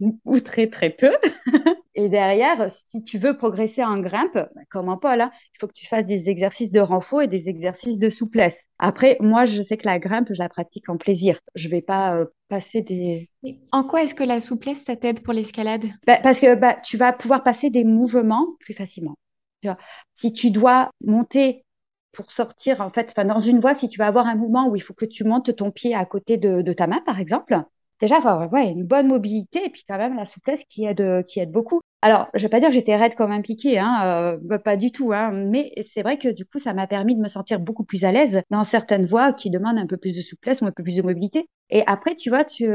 ou 0.00 0.40
très, 0.40 0.68
très 0.68 0.90
peu. 0.90 1.10
Et 1.94 2.10
derrière, 2.10 2.70
si 2.90 3.02
tu 3.04 3.18
veux 3.18 3.36
progresser 3.38 3.82
en 3.82 3.98
grimpe, 3.98 4.34
bah, 4.34 4.48
comme 4.70 4.90
en 4.90 4.98
pôle, 4.98 5.20
hein, 5.22 5.30
il 5.54 5.58
faut 5.58 5.66
que 5.66 5.72
tu 5.72 5.86
fasses 5.86 6.04
des 6.04 6.28
exercices 6.28 6.70
de 6.70 6.80
renfort 6.80 7.22
et 7.22 7.26
des 7.26 7.48
exercices 7.48 7.96
de 7.96 8.10
souplesse. 8.10 8.66
Après, 8.78 9.16
moi, 9.20 9.46
je 9.46 9.62
sais 9.62 9.78
que 9.78 9.86
la 9.86 9.98
grimpe, 9.98 10.28
je 10.30 10.38
la 10.38 10.50
pratique 10.50 10.90
en 10.90 10.98
plaisir. 10.98 11.40
Je 11.54 11.68
vais 11.68 11.80
pas 11.80 12.14
euh, 12.14 12.26
passer 12.48 12.82
des... 12.82 13.30
En 13.72 13.82
quoi 13.82 14.02
est-ce 14.02 14.14
que 14.14 14.24
la 14.24 14.40
souplesse, 14.40 14.84
ça 14.84 14.94
t'aide 14.96 15.22
pour 15.22 15.32
l'escalade? 15.32 15.86
Bah, 16.06 16.18
parce 16.22 16.38
que 16.38 16.54
bah, 16.54 16.76
tu 16.84 16.98
vas 16.98 17.14
pouvoir 17.14 17.42
passer 17.42 17.70
des 17.70 17.84
mouvements 17.84 18.46
plus 18.60 18.74
facilement. 18.74 19.14
Tu 19.62 19.68
vois, 19.68 19.78
si 20.16 20.34
tu 20.34 20.50
dois 20.50 20.90
monter 21.02 21.64
pour 22.12 22.30
sortir, 22.32 22.82
en 22.82 22.90
fait, 22.90 23.14
dans 23.16 23.40
une 23.40 23.60
voie, 23.60 23.74
si 23.74 23.88
tu 23.88 23.98
vas 23.98 24.06
avoir 24.06 24.26
un 24.26 24.34
mouvement 24.34 24.68
où 24.68 24.76
il 24.76 24.82
faut 24.82 24.94
que 24.94 25.06
tu 25.06 25.24
montes 25.24 25.56
ton 25.56 25.70
pied 25.70 25.94
à 25.94 26.04
côté 26.04 26.36
de, 26.36 26.60
de 26.60 26.72
ta 26.74 26.86
main, 26.86 27.00
par 27.06 27.20
exemple, 27.20 27.62
déjà, 28.00 28.46
ouais, 28.52 28.70
une 28.70 28.84
bonne 28.84 29.08
mobilité 29.08 29.64
et 29.66 29.70
puis 29.70 29.84
quand 29.88 29.98
même 29.98 30.16
la 30.16 30.26
souplesse 30.26 30.62
qui 30.68 30.84
aide, 30.84 31.24
qui 31.26 31.40
aide 31.40 31.50
beaucoup. 31.50 31.80
Alors, 32.02 32.28
je 32.34 32.42
vais 32.42 32.48
pas 32.48 32.60
dire 32.60 32.68
que 32.68 32.74
j'étais 32.74 32.96
raide 32.96 33.14
comme 33.14 33.32
un 33.32 33.40
piqué, 33.42 33.78
hein, 33.78 34.02
euh, 34.04 34.38
bah, 34.42 34.58
pas 34.58 34.76
du 34.76 34.92
tout, 34.92 35.12
hein, 35.12 35.32
mais 35.32 35.72
c'est 35.92 36.02
vrai 36.02 36.18
que 36.18 36.28
du 36.28 36.44
coup, 36.44 36.58
ça 36.58 36.72
m'a 36.74 36.86
permis 36.86 37.16
de 37.16 37.20
me 37.20 37.28
sentir 37.28 37.58
beaucoup 37.58 37.84
plus 37.84 38.04
à 38.04 38.12
l'aise 38.12 38.42
dans 38.50 38.64
certaines 38.64 39.06
voies 39.06 39.32
qui 39.32 39.50
demandent 39.50 39.78
un 39.78 39.86
peu 39.86 39.96
plus 39.96 40.14
de 40.14 40.22
souplesse 40.22 40.60
ou 40.60 40.66
un 40.66 40.72
peu 40.72 40.82
plus 40.82 40.96
de 40.96 41.02
mobilité. 41.02 41.48
Et 41.70 41.82
après, 41.86 42.14
tu 42.14 42.28
vois, 42.30 42.44
tu, 42.44 42.68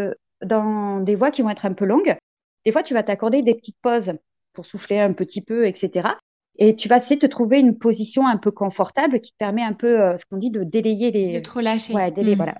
dans 0.44 1.00
des 1.00 1.16
voies 1.16 1.32
qui 1.32 1.44
vont 1.44 1.50
être 1.50 1.66
un 1.66 1.74
peu 1.74 1.86
longues, 1.86 2.18
des 2.66 2.72
fois, 2.72 2.84
tu 2.84 2.94
vas 2.94 3.04
t'accorder 3.04 3.42
des 3.42 3.56
petites 3.56 3.78
pauses 3.82 4.14
pour 4.54 4.66
souffler 4.66 5.00
un 5.00 5.14
petit 5.14 5.42
peu, 5.42 5.66
etc. 5.68 6.10
Et 6.58 6.76
tu 6.76 6.88
vas 6.88 6.98
essayer 6.98 7.16
de 7.16 7.22
te 7.22 7.26
trouver 7.32 7.60
une 7.60 7.78
position 7.78 8.28
un 8.28 8.38
peu 8.38 8.52
confortable 8.52 9.20
qui 9.22 9.32
te 9.32 9.38
permet 9.38 9.64
un 9.64 9.74
peu, 9.74 10.00
euh, 10.02 10.18
ce 10.18 10.26
qu'on 10.26 10.38
dit, 10.38 10.52
de 10.52 10.64
délayer 10.64 11.12
les... 11.12 11.30
De 11.30 11.40
te 11.40 11.52
relâcher. 11.52 11.94
Ouais, 11.94 12.12
délayer, 12.12 12.36
Mm. 12.36 12.38
voilà. 12.38 12.56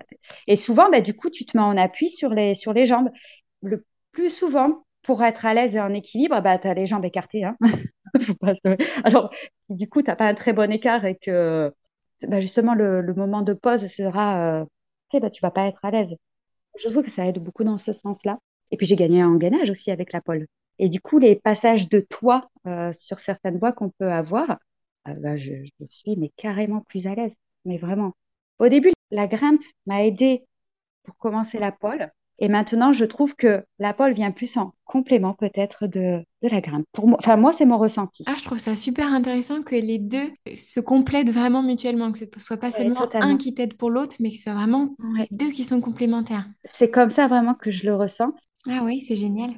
Et 0.46 0.56
souvent, 0.56 0.90
bah, 0.90 1.00
du 1.00 1.14
coup, 1.14 1.30
tu 1.30 1.44
te 1.44 1.56
mets 1.56 1.62
en 1.62 1.76
appui 1.76 2.10
sur 2.10 2.30
les, 2.30 2.54
sur 2.54 2.72
les 2.72 2.86
jambes. 2.86 3.10
Le 3.62 3.84
plus 4.12 4.30
souvent, 4.30 4.84
pour 5.02 5.22
être 5.22 5.46
à 5.46 5.54
l'aise 5.54 5.76
et 5.76 5.80
en 5.80 5.92
équilibre, 5.94 6.40
bah, 6.40 6.58
tu 6.58 6.66
as 6.68 6.74
les 6.74 6.86
jambes 6.86 7.04
écartées. 7.04 7.44
Hein. 7.44 7.56
Alors, 9.04 9.30
du 9.68 9.88
coup, 9.88 10.02
tu 10.02 10.08
n'as 10.08 10.16
pas 10.16 10.26
un 10.26 10.34
très 10.34 10.52
bon 10.52 10.70
écart 10.70 11.04
et 11.04 11.16
que 11.16 11.72
bah, 12.26 12.40
justement 12.40 12.74
le, 12.74 13.00
le 13.00 13.14
moment 13.14 13.42
de 13.42 13.52
pause 13.52 13.86
sera, 13.88 14.60
euh, 14.62 14.64
bah, 15.20 15.30
tu 15.30 15.40
vas 15.42 15.50
pas 15.50 15.66
être 15.66 15.84
à 15.84 15.90
l'aise. 15.90 16.14
Je 16.78 16.88
trouve 16.90 17.04
que 17.04 17.10
ça 17.10 17.26
aide 17.26 17.38
beaucoup 17.40 17.64
dans 17.64 17.78
ce 17.78 17.92
sens-là. 17.92 18.38
Et 18.70 18.76
puis, 18.76 18.86
j'ai 18.86 18.96
gagné 18.96 19.24
en 19.24 19.36
gainage 19.36 19.70
aussi 19.70 19.90
avec 19.90 20.12
la 20.12 20.20
pole. 20.20 20.46
Et 20.78 20.88
du 20.88 21.00
coup, 21.00 21.18
les 21.18 21.36
passages 21.36 21.88
de 21.88 22.00
toit 22.00 22.50
euh, 22.66 22.92
sur 22.98 23.20
certaines 23.20 23.58
voies 23.58 23.72
qu'on 23.72 23.90
peut 23.90 24.10
avoir, 24.10 24.58
euh, 25.08 25.14
bah, 25.14 25.36
je, 25.36 25.52
je 25.80 25.84
suis 25.86 26.16
mais 26.16 26.30
carrément 26.36 26.80
plus 26.82 27.06
à 27.06 27.14
l'aise. 27.14 27.34
Mais 27.64 27.78
vraiment. 27.78 28.12
Au 28.58 28.68
début, 28.68 28.92
la 29.10 29.26
grimpe 29.26 29.60
m'a 29.86 30.04
aidé 30.04 30.44
pour 31.04 31.16
commencer 31.18 31.58
la 31.58 31.72
pole. 31.72 32.10
Et 32.38 32.48
maintenant, 32.48 32.92
je 32.92 33.04
trouve 33.04 33.34
que 33.36 33.64
la 33.78 33.94
pole 33.94 34.14
vient 34.14 34.32
plus 34.32 34.56
en 34.56 34.74
complément 34.84 35.34
peut-être 35.34 35.86
de, 35.86 36.24
de 36.42 36.48
la 36.48 36.60
grimpe. 36.60 36.84
Pour 36.92 37.06
moi, 37.06 37.18
enfin, 37.20 37.36
moi, 37.36 37.52
c'est 37.52 37.66
mon 37.66 37.78
ressenti. 37.78 38.24
Ah, 38.26 38.34
je 38.36 38.42
trouve 38.42 38.58
ça 38.58 38.74
super 38.74 39.12
intéressant 39.12 39.62
que 39.62 39.76
les 39.76 39.98
deux 39.98 40.30
se 40.54 40.80
complètent 40.80 41.30
vraiment 41.30 41.62
mutuellement, 41.62 42.10
que 42.10 42.18
ce 42.18 42.24
soit 42.38 42.56
pas 42.56 42.68
Oui, 42.68 42.72
seulement 42.72 43.08
un 43.20 43.36
qui 43.36 43.54
t'aide 43.54 43.76
pour 43.76 43.90
l'autre, 43.90 44.16
mais 44.18 44.30
que 44.30 44.36
ce 44.36 44.42
soit 44.42 44.54
vraiment 44.54 44.96
les 45.18 45.28
deux 45.30 45.50
qui 45.50 45.62
sont 45.62 45.80
complémentaires. 45.80 46.48
C'est 46.74 46.90
comme 46.90 47.10
ça 47.10 47.28
vraiment 47.28 47.54
que 47.54 47.70
je 47.70 47.84
le 47.86 47.94
ressens. 47.94 48.32
Ah 48.68 48.82
oui, 48.84 49.00
c'est 49.00 49.16
génial. 49.16 49.52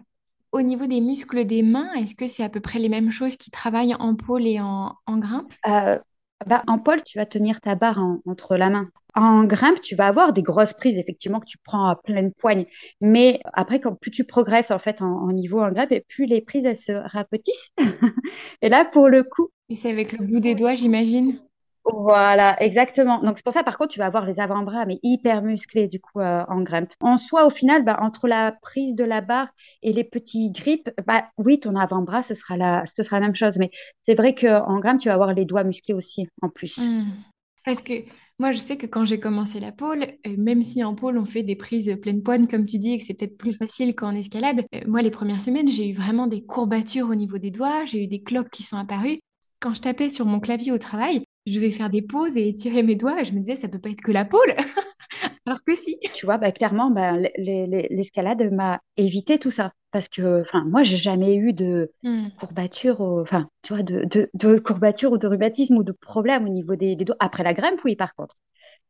Au 0.55 0.63
niveau 0.63 0.87
des 0.87 1.03
muscles 1.03 1.45
des 1.45 1.63
mains, 1.63 1.93
est-ce 1.97 2.15
que 2.15 2.27
c'est 2.27 2.43
à 2.43 2.49
peu 2.49 2.61
près 2.61 2.79
les 2.79 2.89
mêmes 2.89 3.11
choses 3.11 3.37
qui 3.37 3.51
travaillent 3.51 3.95
en 3.97 4.15
pôle 4.15 4.47
et 4.47 4.59
en, 4.59 4.97
en 5.05 5.19
grimpe? 5.19 5.53
Euh, 5.67 5.99
bah, 6.47 6.63
en 6.67 6.79
pole, 6.79 7.03
tu 7.03 7.19
vas 7.19 7.27
tenir 7.27 7.61
ta 7.61 7.75
barre 7.75 7.99
en- 7.99 8.21
entre 8.27 8.57
la 8.57 8.71
main. 8.71 8.89
En 9.15 9.45
grimpe, 9.45 9.81
tu 9.81 9.95
vas 9.95 10.09
avoir 10.09 10.33
des 10.33 10.43
grosses 10.43 10.73
prises, 10.75 10.99
effectivement, 10.99 11.41
que 11.41 11.47
tu 11.47 11.59
prends 11.59 11.87
à 11.89 11.97
pleine 11.97 12.33
poigne. 12.33 12.67
Mais 13.01 13.41
après, 13.53 13.81
quand 13.81 13.95
plus 13.95 14.11
tu 14.11 14.25
progresses 14.25 14.71
en 14.71 14.79
fait 14.79 15.01
en, 15.03 15.07
en 15.07 15.33
niveau 15.33 15.61
en 15.61 15.71
grimpe, 15.71 15.93
et 15.93 16.01
plus 16.09 16.27
les 16.27 16.41
prises 16.41 16.65
elles 16.67 16.77
se 16.77 16.93
rapetissent. 16.93 17.71
Et 18.63 18.69
là, 18.69 18.85
pour 18.85 19.09
le 19.09 19.23
coup, 19.25 19.51
Et 19.69 19.75
c'est 19.75 19.91
avec 19.91 20.13
le 20.13 20.25
bout 20.25 20.41
des 20.41 20.55
doigts, 20.55 20.75
j'imagine? 20.75 21.39
Voilà, 21.85 22.61
exactement. 22.63 23.21
Donc 23.21 23.37
c'est 23.37 23.45
pour 23.45 23.53
ça, 23.53 23.63
par 23.63 23.77
contre, 23.77 23.93
tu 23.93 23.99
vas 23.99 24.07
avoir 24.07 24.25
les 24.25 24.41
avant-bras, 24.41 24.87
mais 24.87 24.99
hyper 25.03 25.43
musclés, 25.43 25.87
du 25.87 26.01
coup, 26.01 26.21
euh, 26.21 26.43
en 26.49 26.63
grimpe. 26.63 26.91
En 27.01 27.19
soi, 27.19 27.47
au 27.47 27.51
final, 27.51 27.85
bah, 27.85 27.99
entre 28.01 28.27
la 28.27 28.53
prise 28.53 28.95
de 28.95 29.05
la 29.05 29.21
barre 29.21 29.49
et 29.83 29.93
les 29.93 30.05
petits 30.05 30.51
grips, 30.51 30.91
bah, 31.07 31.27
oui, 31.37 31.61
ton 31.61 31.77
avant-bras, 31.77 32.23
ce 32.23 32.35
sera 32.35 32.57
la, 32.57 32.85
ce 32.97 33.03
sera 33.03 33.21
la 33.21 33.27
même 33.27 33.37
chose. 33.37 33.59
Mais 33.59 33.71
c'est 34.03 34.15
vrai 34.15 34.35
qu'en 34.35 34.79
grimpe, 34.79 35.01
tu 35.01 35.09
vas 35.09 35.15
avoir 35.15 35.35
les 35.35 35.45
doigts 35.45 35.65
musclés 35.65 35.95
aussi, 35.95 36.27
en 36.41 36.49
plus. 36.49 36.79
Hmm. 36.79 37.05
Parce 37.67 37.81
que 37.83 37.95
moi, 38.39 38.53
je 38.53 38.59
sais 38.59 38.77
que 38.77 38.87
quand 38.87 39.05
j'ai 39.05 39.19
commencé 39.19 39.61
la 39.61 39.73
pole, 39.73 40.05
euh, 40.27 40.35
même 40.39 40.63
si 40.63 40.83
en 40.85 40.95
pole, 40.95 41.19
on 41.19 41.25
fait 41.25 41.43
des 41.43 41.57
prises 41.57 41.97
pleine 42.01 42.23
poigne, 42.23 42.47
comme 42.47 42.67
tu 42.67 42.79
dis, 42.79 42.93
et 42.95 42.99
que 42.99 43.05
c'est 43.05 43.15
peut-être 43.15 43.39
plus 43.39 43.53
facile 43.53 43.95
qu'en 43.95 44.15
escalade, 44.15 44.65
euh, 44.75 44.81
moi, 44.87 45.03
les 45.03 45.11
premières 45.11 45.41
semaines, 45.41 45.69
j'ai 45.69 45.91
eu 45.91 45.93
vraiment 45.93 46.27
des 46.27 46.45
courbatures 46.45 47.09
au 47.11 47.15
niveau 47.15 47.39
des 47.39 47.51
doigts, 47.51 47.85
j'ai 47.85 48.05
eu 48.05 48.07
des 48.07 48.23
cloques 48.23 48.51
qui 48.51 48.63
sont 48.63 48.77
apparues. 48.77 49.21
Quand 49.61 49.73
je 49.73 49.81
tapais 49.81 50.11
sur 50.11 50.27
mon 50.27 50.41
clavier 50.41 50.73
au 50.73 50.79
travail, 50.79 51.24
je 51.47 51.55
devais 51.55 51.71
faire 51.71 51.91
des 51.91 52.03
pauses 52.03 52.37
et 52.37 52.49
étirer 52.49 52.83
mes 52.83 52.97
doigts, 52.97 53.21
et 53.21 53.25
je 53.25 53.33
me 53.35 53.41
disais, 53.41 53.57
ça 53.57 53.69
peut 53.69 53.79
pas 53.81 53.91
être 53.91 54.01
que 54.03 54.13
la 54.13 54.25
pole. 54.25 54.55
Alors 55.47 55.63
que 55.65 55.75
si. 55.75 55.99
Tu 56.15 56.27
vois, 56.27 56.39
bah, 56.39 56.53
clairement, 56.53 56.91
bah, 56.91 57.17
l- 57.17 57.31
les- 57.39 57.67
les- 57.67 57.89
l'escalade 57.91 58.51
m'a 58.53 58.81
évité 58.97 59.39
tout 59.39 59.51
ça. 59.51 59.73
Parce 59.91 60.09
que, 60.09 60.45
moi, 60.67 60.83
j'ai 60.83 60.97
jamais 60.97 61.35
eu 61.37 61.53
de 61.53 61.91
Hmm. 62.03 62.29
courbature, 62.39 63.01
au- 63.01 63.21
enfin, 63.23 63.49
tu 63.63 63.73
vois, 63.75 63.83
de, 63.83 64.05
de, 64.05 64.29
de 64.35 64.59
courbature 64.59 65.13
ou 65.13 65.19
de 65.19 65.27
rhumatisme 65.29 65.77
ou 65.77 65.85
de 65.85 65.93
problème 65.93 66.45
au 66.47 66.49
niveau 66.49 66.77
des, 66.77 66.97
des 66.97 67.05
doigts. 67.05 67.17
Après 67.21 67.45
la 67.45 67.55
grimpe, 67.55 67.81
oui, 67.85 67.95
par 67.97 68.15
contre, 68.15 68.37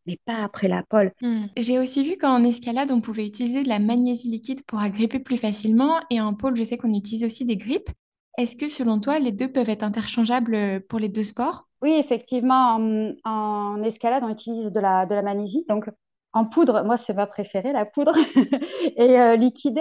mais 0.06 0.18
pas 0.26 0.42
après 0.44 0.68
la 0.68 0.82
pole. 0.82 1.12
Hmm. 1.20 1.46
J'ai 1.56 1.78
aussi 1.78 2.04
vu 2.04 2.16
qu'en 2.16 2.44
escalade, 2.44 2.90
on 2.92 3.00
pouvait 3.00 3.26
utiliser 3.26 3.62
de 3.64 3.68
la 3.68 3.78
magnésie 3.78 4.30
liquide 4.30 4.62
pour 4.66 4.80
agripper 4.80 5.18
plus 5.18 5.36
facilement, 5.38 6.00
et 6.10 6.20
en 6.20 6.34
pole, 6.34 6.56
je 6.56 6.64
sais 6.64 6.76
qu'on 6.76 6.92
utilise 6.94 7.24
aussi 7.24 7.44
des 7.44 7.56
grippes. 7.56 7.90
Est-ce 8.38 8.56
que 8.56 8.68
selon 8.68 9.00
toi, 9.00 9.18
les 9.18 9.32
deux 9.32 9.50
peuvent 9.50 9.68
être 9.70 9.82
interchangeables 9.82 10.54
euh, 10.54 10.80
pour 10.88 10.98
les 10.98 11.08
deux 11.08 11.22
sports? 11.22 11.68
Oui, 11.82 11.92
effectivement, 11.92 12.76
en, 12.76 13.12
en 13.24 13.82
escalade, 13.82 14.22
on 14.24 14.30
utilise 14.30 14.66
de 14.66 14.80
la, 14.80 15.06
de 15.06 15.14
la 15.14 15.22
magnésie. 15.22 15.64
Donc, 15.68 15.84
en 16.32 16.46
poudre, 16.46 16.82
moi, 16.82 16.96
c'est 16.98 17.14
ma 17.14 17.26
préférée, 17.26 17.72
la 17.72 17.84
poudre. 17.84 18.14
Et 18.96 19.20
euh, 19.20 19.36
liquide. 19.36 19.80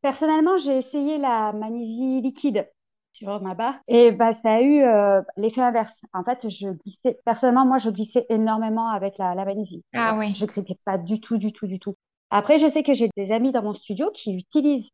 Personnellement, 0.00 0.56
j'ai 0.58 0.78
essayé 0.78 1.18
la 1.18 1.52
magnésie 1.52 2.20
liquide 2.22 2.68
sur 3.12 3.40
ma 3.40 3.54
barre. 3.54 3.76
Et 3.86 4.10
bah, 4.10 4.32
ça 4.32 4.54
a 4.54 4.60
eu 4.62 4.82
euh, 4.82 5.20
l'effet 5.36 5.60
inverse. 5.60 6.00
En 6.12 6.24
fait, 6.24 6.48
je 6.48 6.68
glissais, 6.68 7.20
personnellement, 7.24 7.66
moi, 7.66 7.78
je 7.78 7.90
glissais 7.90 8.26
énormément 8.30 8.88
avec 8.88 9.18
la, 9.18 9.34
la 9.34 9.44
magnésie. 9.44 9.84
Ah 9.94 10.16
ouais. 10.16 10.32
Je 10.34 10.46
grippais 10.46 10.78
pas 10.84 10.96
du 10.98 11.20
tout, 11.20 11.36
du 11.36 11.52
tout, 11.52 11.66
du 11.66 11.78
tout. 11.78 11.94
Après, 12.30 12.58
je 12.58 12.66
sais 12.68 12.82
que 12.82 12.94
j'ai 12.94 13.10
des 13.16 13.30
amis 13.30 13.52
dans 13.52 13.62
mon 13.62 13.74
studio 13.74 14.10
qui 14.14 14.34
utilisent 14.34 14.88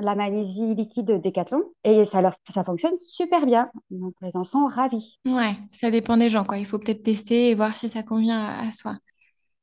la 0.00 0.14
magnésie 0.14 0.74
liquide 0.74 1.20
Décathlon 1.20 1.62
et 1.84 2.04
ça 2.06 2.20
leur, 2.22 2.36
ça 2.54 2.64
fonctionne 2.64 2.98
super 3.00 3.46
bien. 3.46 3.70
Donc, 3.90 4.14
ils 4.22 4.36
en 4.36 4.44
sont 4.44 4.66
ravis. 4.66 5.18
Ouais, 5.26 5.56
ça 5.70 5.90
dépend 5.90 6.16
des 6.16 6.30
gens, 6.30 6.44
quoi. 6.44 6.58
Il 6.58 6.66
faut 6.66 6.78
peut-être 6.78 7.02
tester 7.02 7.50
et 7.50 7.54
voir 7.54 7.76
si 7.76 7.88
ça 7.88 8.02
convient 8.02 8.38
à, 8.40 8.66
à 8.68 8.72
soi. 8.72 8.98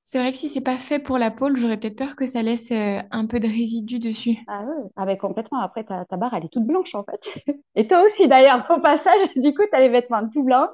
C'est 0.03 0.19
vrai 0.19 0.31
que 0.31 0.37
si 0.37 0.49
c'est 0.49 0.61
pas 0.61 0.77
fait 0.77 0.99
pour 0.99 1.17
la 1.19 1.31
pole, 1.31 1.57
j'aurais 1.57 1.77
peut-être 1.77 1.97
peur 1.97 2.15
que 2.15 2.25
ça 2.25 2.43
laisse 2.43 2.71
euh, 2.71 2.99
un 3.11 3.27
peu 3.27 3.39
de 3.39 3.47
résidus 3.47 3.99
dessus. 3.99 4.37
Ah 4.47 4.63
ouais, 4.63 4.89
ah 4.95 5.05
ben 5.05 5.17
complètement. 5.17 5.59
Après, 5.59 5.83
ta, 5.83 6.05
ta 6.05 6.15
barre, 6.17 6.33
elle 6.33 6.45
est 6.45 6.49
toute 6.49 6.65
blanche 6.65 6.95
en 6.95 7.03
fait. 7.03 7.19
Et 7.75 7.87
toi 7.87 8.03
aussi 8.05 8.27
d'ailleurs, 8.27 8.65
au 8.69 8.79
passage, 8.79 9.29
du 9.35 9.53
coup, 9.53 9.63
tu 9.69 9.75
as 9.75 9.81
les 9.81 9.89
vêtements 9.89 10.27
tout 10.29 10.43
blancs. 10.43 10.69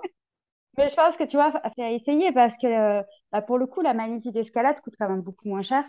Mais 0.78 0.90
je 0.90 0.96
pense 0.96 1.18
que 1.18 1.24
tu 1.26 1.38
c'est 1.78 1.84
à 1.84 1.92
essayer 1.92 2.32
parce 2.32 2.56
que 2.62 2.68
euh, 2.68 3.04
bah, 3.32 3.42
pour 3.42 3.58
le 3.60 3.68
coup, 3.68 3.82
la 3.82 3.94
magnésie 3.94 4.32
d'escalade 4.32 4.80
coûte 4.82 4.96
quand 5.00 5.10
même 5.10 5.22
beaucoup 5.22 5.50
moins 5.50 5.64
cher. 5.64 5.86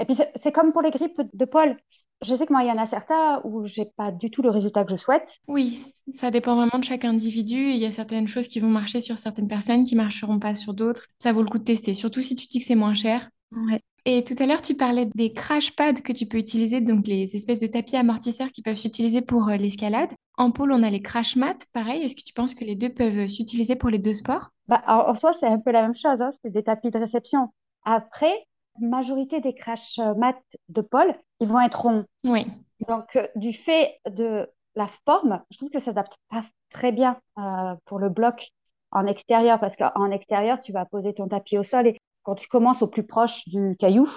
Et 0.00 0.04
puis, 0.06 0.16
c'est 0.42 0.52
comme 0.52 0.72
pour 0.72 0.82
les 0.82 0.90
grippes 0.90 1.20
de 1.34 1.44
Paul. 1.44 1.76
Je 2.22 2.36
sais 2.36 2.46
que 2.46 2.52
moi, 2.52 2.62
il 2.62 2.68
y 2.68 2.70
en 2.70 2.76
a 2.78 2.86
certains 2.86 3.40
où 3.44 3.66
j'ai 3.66 3.86
pas 3.86 4.12
du 4.12 4.30
tout 4.30 4.42
le 4.42 4.50
résultat 4.50 4.84
que 4.84 4.90
je 4.90 4.96
souhaite. 4.96 5.26
Oui, 5.48 5.82
ça 6.14 6.30
dépend 6.30 6.54
vraiment 6.54 6.78
de 6.78 6.84
chaque 6.84 7.04
individu. 7.06 7.70
Il 7.70 7.76
y 7.78 7.86
a 7.86 7.90
certaines 7.90 8.28
choses 8.28 8.46
qui 8.46 8.60
vont 8.60 8.68
marcher 8.68 9.00
sur 9.00 9.18
certaines 9.18 9.48
personnes, 9.48 9.84
qui 9.84 9.96
marcheront 9.96 10.38
pas 10.38 10.54
sur 10.54 10.74
d'autres. 10.74 11.06
Ça 11.18 11.32
vaut 11.32 11.42
le 11.42 11.48
coup 11.48 11.58
de 11.58 11.64
tester, 11.64 11.94
surtout 11.94 12.20
si 12.20 12.34
tu 12.34 12.46
dis 12.46 12.58
que 12.58 12.64
c'est 12.66 12.74
moins 12.74 12.94
cher. 12.94 13.30
Ouais. 13.52 13.80
Et 14.06 14.24
tout 14.24 14.34
à 14.38 14.46
l'heure, 14.46 14.62
tu 14.62 14.74
parlais 14.74 15.06
des 15.14 15.32
crash 15.32 15.74
pads 15.76 15.94
que 16.02 16.12
tu 16.12 16.26
peux 16.26 16.38
utiliser, 16.38 16.80
donc 16.80 17.06
les 17.06 17.36
espèces 17.36 17.60
de 17.60 17.66
tapis 17.66 17.96
amortisseurs 17.96 18.48
qui 18.48 18.62
peuvent 18.62 18.76
s'utiliser 18.76 19.20
pour 19.22 19.48
euh, 19.48 19.56
l'escalade. 19.56 20.10
En 20.38 20.50
pôle, 20.50 20.72
on 20.72 20.82
a 20.82 20.90
les 20.90 21.02
crash 21.02 21.36
mats. 21.36 21.54
Pareil, 21.72 22.02
est-ce 22.02 22.16
que 22.16 22.22
tu 22.22 22.32
penses 22.32 22.54
que 22.54 22.64
les 22.64 22.76
deux 22.76 22.88
peuvent 22.90 23.18
euh, 23.18 23.28
s'utiliser 23.28 23.76
pour 23.76 23.90
les 23.90 23.98
deux 23.98 24.14
sports? 24.14 24.50
Bah, 24.68 24.82
en, 24.86 25.10
en 25.10 25.14
soi, 25.14 25.32
c'est 25.38 25.46
un 25.46 25.58
peu 25.58 25.70
la 25.70 25.82
même 25.82 25.96
chose. 25.96 26.20
Hein, 26.20 26.32
c'est 26.42 26.50
des 26.50 26.62
tapis 26.62 26.90
de 26.90 26.98
réception. 26.98 27.48
Après, 27.84 28.46
majorité 28.80 29.40
des 29.40 29.54
crash 29.54 29.98
mats 30.16 30.38
de 30.68 30.80
Paul, 30.80 31.14
ils 31.40 31.48
vont 31.48 31.60
être 31.60 31.80
ronds. 31.80 32.04
Oui. 32.24 32.46
Donc, 32.88 33.16
euh, 33.16 33.26
du 33.36 33.52
fait 33.52 33.98
de 34.08 34.48
la 34.74 34.88
forme, 35.04 35.42
je 35.50 35.56
trouve 35.58 35.70
que 35.70 35.78
ça 35.78 35.86
s'adapte 35.86 36.14
pas 36.30 36.44
très 36.70 36.92
bien 36.92 37.18
euh, 37.38 37.74
pour 37.86 37.98
le 37.98 38.08
bloc 38.08 38.50
en 38.92 39.06
extérieur, 39.06 39.60
parce 39.60 39.76
qu'en 39.76 40.10
extérieur, 40.10 40.60
tu 40.60 40.72
vas 40.72 40.84
poser 40.86 41.14
ton 41.14 41.28
tapis 41.28 41.58
au 41.58 41.64
sol 41.64 41.86
et 41.86 41.98
quand 42.22 42.34
tu 42.34 42.48
commences 42.48 42.82
au 42.82 42.86
plus 42.86 43.06
proche 43.06 43.46
du 43.48 43.76
caillou, 43.78 44.08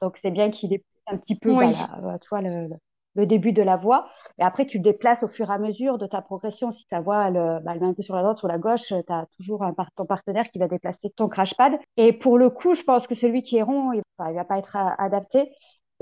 donc 0.00 0.18
c'est 0.22 0.30
bien 0.30 0.50
qu'il 0.50 0.72
ait 0.72 0.84
un 1.06 1.16
petit 1.18 1.36
peu, 1.38 1.54
bah, 1.54 2.18
tu 2.20 2.28
vois, 2.30 2.40
le, 2.40 2.68
le- 2.68 2.76
le 3.14 3.26
début 3.26 3.52
de 3.52 3.62
la 3.62 3.76
voie. 3.76 4.08
Et 4.38 4.42
après, 4.42 4.66
tu 4.66 4.78
le 4.78 4.82
déplaces 4.84 5.22
au 5.22 5.28
fur 5.28 5.50
et 5.50 5.52
à 5.52 5.58
mesure 5.58 5.98
de 5.98 6.06
ta 6.06 6.22
progression. 6.22 6.72
Si 6.72 6.86
ta 6.86 7.00
voie, 7.00 7.28
elle, 7.28 7.34
bah, 7.62 7.72
elle 7.74 7.82
est 7.82 7.86
un 7.86 7.92
peu 7.92 8.02
sur 8.02 8.14
la 8.16 8.22
droite 8.22 8.42
ou 8.42 8.46
la 8.46 8.56
gauche, 8.58 8.84
tu 8.86 8.94
as 8.94 9.26
toujours 9.36 9.62
un, 9.64 9.74
ton 9.96 10.06
partenaire 10.06 10.50
qui 10.50 10.58
va 10.58 10.66
déplacer 10.66 11.10
ton 11.14 11.28
crash 11.28 11.54
pad. 11.54 11.74
Et 11.98 12.14
pour 12.14 12.38
le 12.38 12.48
coup, 12.48 12.74
je 12.74 12.82
pense 12.82 13.06
que 13.06 13.14
celui 13.14 13.42
qui 13.42 13.58
est 13.58 13.62
rond, 13.62 13.92
il, 13.92 14.02
il 14.30 14.34
va 14.34 14.44
pas 14.46 14.58
être 14.58 14.76
adapté. 14.98 15.52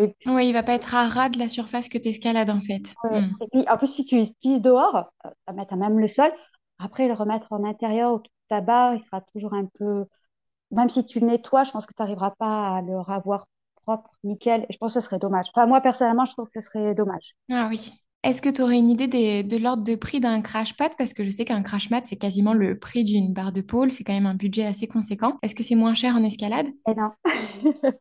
Et 0.01 0.17
Oui, 0.27 0.49
il 0.49 0.53
va 0.53 0.63
pas 0.63 0.75
être 0.75 0.95
à 0.95 1.09
ras 1.09 1.29
de 1.29 1.39
la 1.39 1.49
surface 1.49 1.89
que 1.89 1.99
tu 1.99 2.09
escalades 2.09 2.51
en 2.51 2.61
fait. 2.61 2.95
Hmm. 3.05 3.33
Et 3.41 3.49
puis, 3.53 3.69
en 3.69 3.77
plus, 3.77 3.89
si 3.89 4.05
tu 4.05 4.21
utilises 4.21 4.63
dehors, 4.63 5.11
euh, 5.27 5.31
à 5.47 5.53
mettre 5.53 5.75
même 5.77 5.99
le 5.99 6.09
sol, 6.09 6.33
après 6.79 7.09
le 7.09 7.15
remettre 7.15 7.47
en 7.51 7.65
intérieur 7.65 8.21
de 8.21 8.29
ta 8.49 8.61
barre, 8.61 8.95
il 8.95 9.05
sera 9.05 9.21
toujours 9.33 9.55
un 9.55 9.67
peu. 9.79 10.07
Même 10.71 10.91
si 10.91 11.05
tu 11.05 11.21
le 11.21 11.27
nettoies, 11.27 11.65
je 11.65 11.73
pense 11.73 11.87
que 11.87 11.95
tu 11.95 12.03
n'arriveras 12.03 12.33
pas 12.39 12.77
à 12.77 12.83
le 12.83 12.99
ravoir 12.99 13.47
propre, 13.85 14.11
nickel. 14.25 14.67
Et 14.69 14.73
je 14.73 14.79
pense 14.79 14.95
que 14.95 15.01
ce 15.01 15.07
serait 15.07 15.19
dommage. 15.19 15.47
Enfin, 15.55 15.67
moi, 15.67 15.81
personnellement, 15.81 16.27
je 16.27 16.33
trouve 16.33 16.49
que 16.55 16.61
ce 16.61 16.67
serait 16.67 16.95
dommage. 16.95 17.35
Ah 17.51 17.69
oui. 17.71 17.91
Est-ce 18.23 18.43
que 18.43 18.51
tu 18.51 18.61
aurais 18.61 18.77
une 18.79 18.91
idée 18.91 19.09
des- 19.09 19.43
de 19.43 19.57
l'ordre 19.57 19.83
de 19.83 19.95
prix 19.95 20.21
d'un 20.21 20.43
crash 20.43 20.77
pad? 20.77 20.93
Parce 20.99 21.15
que 21.15 21.25
je 21.25 21.31
sais 21.31 21.47
qu'un 21.47 21.63
crash 21.63 21.91
mat, 21.91 22.07
c'est 22.07 22.17
quasiment 22.17 22.53
le 22.53 22.79
prix 22.79 23.03
d'une 23.05 23.33
barre 23.33 23.51
de 23.53 23.63
pôle. 23.63 23.91
C'est 23.91 24.05
quand 24.05 24.13
même 24.13 24.27
un 24.27 24.35
budget 24.35 24.67
assez 24.67 24.87
conséquent. 24.87 25.39
Est-ce 25.43 25.55
que 25.55 25.63
c'est 25.63 25.75
moins 25.75 25.95
cher 25.95 26.15
en 26.17 26.23
escalade? 26.23 26.67
Et 26.87 26.95
non. 26.95 27.11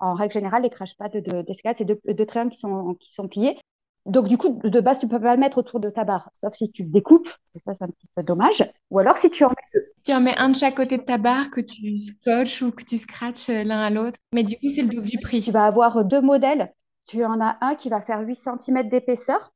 En 0.00 0.14
règle 0.14 0.32
générale, 0.34 0.62
les 0.62 0.70
crash 0.70 0.96
pads 0.96 1.08
de, 1.08 1.42
d'escalade, 1.42 1.76
c'est 1.78 1.84
deux, 1.84 2.00
deux 2.06 2.26
triangles 2.26 2.50
qui 2.52 2.60
sont, 2.60 2.94
qui 3.00 3.12
sont 3.14 3.28
pliés. 3.28 3.58
Donc, 4.06 4.28
du 4.28 4.36
coup, 4.36 4.60
de 4.62 4.80
base, 4.80 4.98
tu 4.98 5.08
peux 5.08 5.20
pas 5.20 5.34
le 5.34 5.40
mettre 5.40 5.56
autour 5.58 5.80
de 5.80 5.88
ta 5.88 6.04
barre, 6.04 6.30
sauf 6.40 6.54
si 6.54 6.70
tu 6.70 6.82
le 6.82 6.90
découpes. 6.90 7.28
Ça, 7.64 7.72
c'est 7.74 7.84
un 7.84 7.88
petit 7.88 8.06
peu 8.14 8.22
dommage. 8.22 8.70
Ou 8.90 8.98
alors, 8.98 9.16
si 9.16 9.30
tu 9.30 9.44
en 9.44 9.48
mets 9.48 9.82
Tu 10.04 10.12
en 10.12 10.20
mets 10.20 10.36
un 10.36 10.50
de 10.50 10.56
chaque 10.56 10.74
côté 10.76 10.98
de 10.98 11.04
ta 11.04 11.16
barre 11.16 11.50
que 11.50 11.62
tu 11.62 11.98
scotches 12.00 12.60
ou 12.62 12.70
que 12.70 12.84
tu 12.84 12.98
scratches 12.98 13.48
euh, 13.48 13.64
l'un 13.64 13.80
à 13.80 13.88
l'autre. 13.88 14.18
Mais 14.34 14.42
du 14.42 14.56
coup, 14.58 14.68
c'est 14.68 14.82
le 14.82 14.88
double 14.88 15.06
du 15.06 15.16
tu 15.16 15.22
prix. 15.22 15.40
vas 15.50 15.64
avoir 15.64 16.04
deux 16.04 16.20
modèles. 16.20 16.74
Tu 17.06 17.24
en 17.24 17.40
as 17.40 17.56
un 17.62 17.74
qui 17.76 17.88
va 17.88 18.02
faire 18.02 18.20
8 18.20 18.36
cm 18.36 18.88
d'épaisseur 18.90 19.52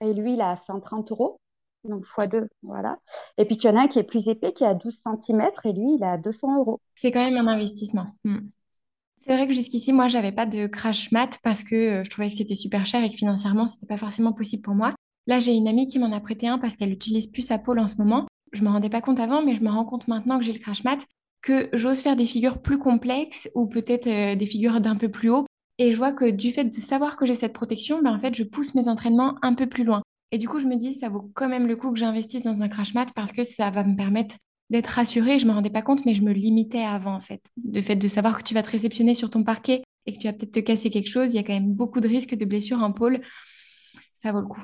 et 0.00 0.14
lui, 0.14 0.34
il 0.34 0.40
a 0.40 0.56
130 0.56 1.10
euros. 1.12 1.38
Donc, 1.84 2.04
x 2.18 2.28
2, 2.28 2.48
voilà. 2.62 2.98
Et 3.36 3.44
puis, 3.44 3.58
tu 3.58 3.68
en 3.68 3.76
as 3.76 3.82
un 3.82 3.88
qui 3.88 3.98
est 3.98 4.04
plus 4.04 4.28
épais, 4.28 4.52
qui 4.52 4.64
a 4.64 4.74
12 4.74 5.02
cm 5.22 5.50
et 5.64 5.72
lui, 5.72 5.96
il 5.96 6.04
a 6.04 6.16
200 6.16 6.58
euros. 6.58 6.80
C'est 6.94 7.12
quand 7.12 7.24
même 7.24 7.36
un 7.36 7.50
investissement. 7.50 8.06
Hmm. 8.24 8.38
C'est 9.18 9.34
vrai 9.34 9.46
que 9.46 9.52
jusqu'ici, 9.52 9.92
moi, 9.92 10.08
j'avais 10.08 10.32
pas 10.32 10.46
de 10.46 10.66
crash 10.66 11.10
mat 11.10 11.38
parce 11.42 11.62
que 11.62 11.74
euh, 11.74 12.04
je 12.04 12.10
trouvais 12.10 12.28
que 12.28 12.36
c'était 12.36 12.54
super 12.54 12.86
cher 12.86 13.02
et 13.02 13.08
que 13.08 13.16
financièrement, 13.16 13.66
c'était 13.66 13.86
pas 13.86 13.96
forcément 13.96 14.32
possible 14.32 14.62
pour 14.62 14.74
moi. 14.74 14.94
Là, 15.26 15.40
j'ai 15.40 15.52
une 15.52 15.66
amie 15.66 15.86
qui 15.86 15.98
m'en 15.98 16.12
a 16.12 16.20
prêté 16.20 16.46
un 16.46 16.58
parce 16.58 16.76
qu'elle 16.76 16.92
utilise 16.92 17.26
plus 17.26 17.42
sa 17.42 17.58
pôle 17.58 17.80
en 17.80 17.88
ce 17.88 17.96
moment. 17.96 18.26
Je 18.52 18.62
me 18.62 18.68
rendais 18.68 18.88
pas 18.88 19.00
compte 19.00 19.18
avant, 19.18 19.42
mais 19.42 19.54
je 19.54 19.62
me 19.62 19.70
rends 19.70 19.84
compte 19.84 20.06
maintenant 20.06 20.38
que 20.38 20.44
j'ai 20.44 20.52
le 20.52 20.60
crash 20.60 20.84
mat 20.84 21.04
que 21.42 21.68
j'ose 21.72 22.00
faire 22.00 22.16
des 22.16 22.26
figures 22.26 22.60
plus 22.60 22.78
complexes 22.78 23.48
ou 23.54 23.66
peut-être 23.66 24.06
euh, 24.06 24.34
des 24.34 24.46
figures 24.46 24.80
d'un 24.80 24.96
peu 24.96 25.08
plus 25.08 25.30
haut. 25.30 25.46
Et 25.78 25.92
je 25.92 25.96
vois 25.96 26.12
que 26.12 26.30
du 26.30 26.50
fait 26.50 26.64
de 26.64 26.74
savoir 26.74 27.16
que 27.16 27.26
j'ai 27.26 27.34
cette 27.34 27.52
protection, 27.52 28.02
ben, 28.02 28.14
en 28.14 28.18
fait, 28.18 28.34
je 28.34 28.44
pousse 28.44 28.74
mes 28.74 28.88
entraînements 28.88 29.36
un 29.42 29.54
peu 29.54 29.66
plus 29.66 29.84
loin. 29.84 30.02
Et 30.32 30.38
du 30.38 30.48
coup, 30.48 30.58
je 30.58 30.66
me 30.66 30.76
dis, 30.76 30.94
ça 30.94 31.08
vaut 31.08 31.30
quand 31.34 31.48
même 31.48 31.66
le 31.66 31.76
coup 31.76 31.92
que 31.92 31.98
j'investisse 31.98 32.42
dans 32.42 32.60
un 32.60 32.68
crash 32.68 32.94
mat 32.94 33.08
parce 33.14 33.32
que 33.32 33.44
ça 33.44 33.70
va 33.70 33.84
me 33.84 33.96
permettre 33.96 34.36
d'être 34.70 34.88
rassurée. 34.88 35.38
Je 35.38 35.46
me 35.46 35.52
rendais 35.52 35.70
pas 35.70 35.82
compte, 35.82 36.04
mais 36.06 36.14
je 36.14 36.22
me 36.22 36.32
limitais 36.32 36.82
avant, 36.82 37.14
en 37.14 37.20
fait. 37.20 37.42
De 37.56 37.80
fait 37.80 37.96
de 37.96 38.08
savoir 38.08 38.38
que 38.38 38.42
tu 38.42 38.54
vas 38.54 38.62
te 38.62 38.70
réceptionner 38.70 39.14
sur 39.14 39.30
ton 39.30 39.44
parquet 39.44 39.82
et 40.06 40.12
que 40.12 40.18
tu 40.18 40.26
vas 40.26 40.32
peut-être 40.32 40.52
te 40.52 40.60
casser 40.60 40.90
quelque 40.90 41.10
chose, 41.10 41.32
il 41.32 41.36
y 41.36 41.40
a 41.40 41.42
quand 41.42 41.54
même 41.54 41.72
beaucoup 41.72 42.00
de 42.00 42.08
risques 42.08 42.34
de 42.34 42.44
blessures 42.44 42.82
en 42.82 42.92
pôle. 42.92 43.20
Ça 44.14 44.32
vaut 44.32 44.40
le 44.40 44.46
coup. 44.46 44.62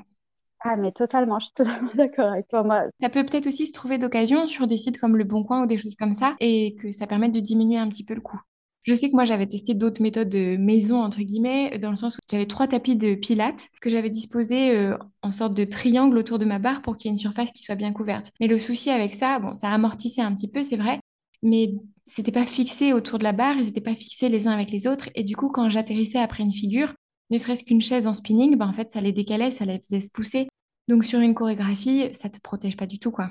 Ah, 0.61 0.77
mais 0.77 0.91
totalement, 0.93 1.39
je 1.39 1.45
suis 1.45 1.53
totalement 1.53 1.91
d'accord 1.95 2.31
avec 2.31 2.47
toi. 2.47 2.63
Moi, 2.63 2.83
Ça 3.01 3.09
peut 3.09 3.25
peut-être 3.25 3.47
aussi 3.47 3.67
se 3.67 3.73
trouver 3.73 3.97
d'occasion 3.97 4.47
sur 4.47 4.65
des 4.67 4.77
sites 4.77 4.97
comme 4.97 5.17
Le 5.17 5.25
Bon 5.25 5.43
Coin 5.43 5.63
ou 5.63 5.65
des 5.65 5.77
choses 5.77 5.95
comme 5.95 6.13
ça 6.13 6.35
et 6.39 6.75
que 6.75 6.91
ça 6.91 7.05
permette 7.05 7.33
de 7.33 7.41
diminuer 7.41 7.77
un 7.77 7.89
petit 7.89 8.05
peu 8.05 8.13
le 8.13 8.21
coût. 8.21 8.39
Je 8.83 8.93
sais 8.93 9.09
que 9.09 9.15
moi, 9.15 9.23
j'avais 9.23 9.47
testé 9.47 9.73
d'autres 9.73 10.01
méthodes 10.01 10.29
de 10.29 10.57
maison, 10.57 11.01
entre 11.01 11.21
guillemets, 11.21 11.77
dans 11.79 11.89
le 11.89 11.95
sens 11.95 12.17
où 12.17 12.19
j'avais 12.29 12.45
trois 12.45 12.67
tapis 12.67 12.97
de 12.97 13.15
pilates 13.15 13.69
que 13.81 13.89
j'avais 13.89 14.09
disposés 14.09 14.75
euh, 14.75 14.97
en 15.21 15.31
sorte 15.31 15.53
de 15.53 15.63
triangle 15.63 16.17
autour 16.17 16.37
de 16.37 16.45
ma 16.45 16.59
barre 16.59 16.81
pour 16.81 16.97
qu'il 16.97 17.07
y 17.07 17.09
ait 17.09 17.15
une 17.15 17.17
surface 17.17 17.51
qui 17.51 17.63
soit 17.63 17.75
bien 17.75 17.93
couverte. 17.93 18.31
Mais 18.41 18.47
le 18.47 18.59
souci 18.59 18.89
avec 18.89 19.13
ça, 19.13 19.39
bon, 19.39 19.53
ça 19.53 19.69
amortissait 19.71 20.21
un 20.21 20.35
petit 20.35 20.49
peu, 20.49 20.63
c'est 20.63 20.75
vrai, 20.75 20.99
mais 21.41 21.73
c'était 22.05 22.33
pas 22.33 22.45
fixé 22.45 22.91
autour 22.91 23.19
de 23.19 23.23
la 23.23 23.31
barre, 23.31 23.55
ils 23.55 23.65
n'étaient 23.65 23.81
pas 23.81 23.95
fixés 23.95 24.27
les 24.27 24.47
uns 24.47 24.51
avec 24.51 24.69
les 24.71 24.85
autres. 24.87 25.09
Et 25.15 25.23
du 25.23 25.37
coup, 25.37 25.49
quand 25.49 25.69
j'atterrissais 25.69 26.19
après 26.19 26.43
une 26.43 26.53
figure, 26.53 26.93
ne 27.29 27.37
serait-ce 27.37 27.63
qu'une 27.63 27.81
chaise 27.81 28.05
en 28.05 28.13
spinning, 28.13 28.57
ben, 28.57 28.67
en 28.67 28.73
fait, 28.73 28.91
ça 28.91 28.99
les 28.99 29.13
décalait, 29.13 29.51
ça 29.51 29.65
les 29.65 29.79
faisait 29.79 30.01
se 30.01 30.11
pousser. 30.11 30.49
Donc 30.89 31.05
sur 31.05 31.19
une 31.19 31.33
chorégraphie, 31.33 32.13
ça 32.13 32.29
te 32.29 32.39
protège 32.41 32.75
pas 32.75 32.87
du 32.87 32.99
tout, 32.99 33.11
quoi. 33.11 33.29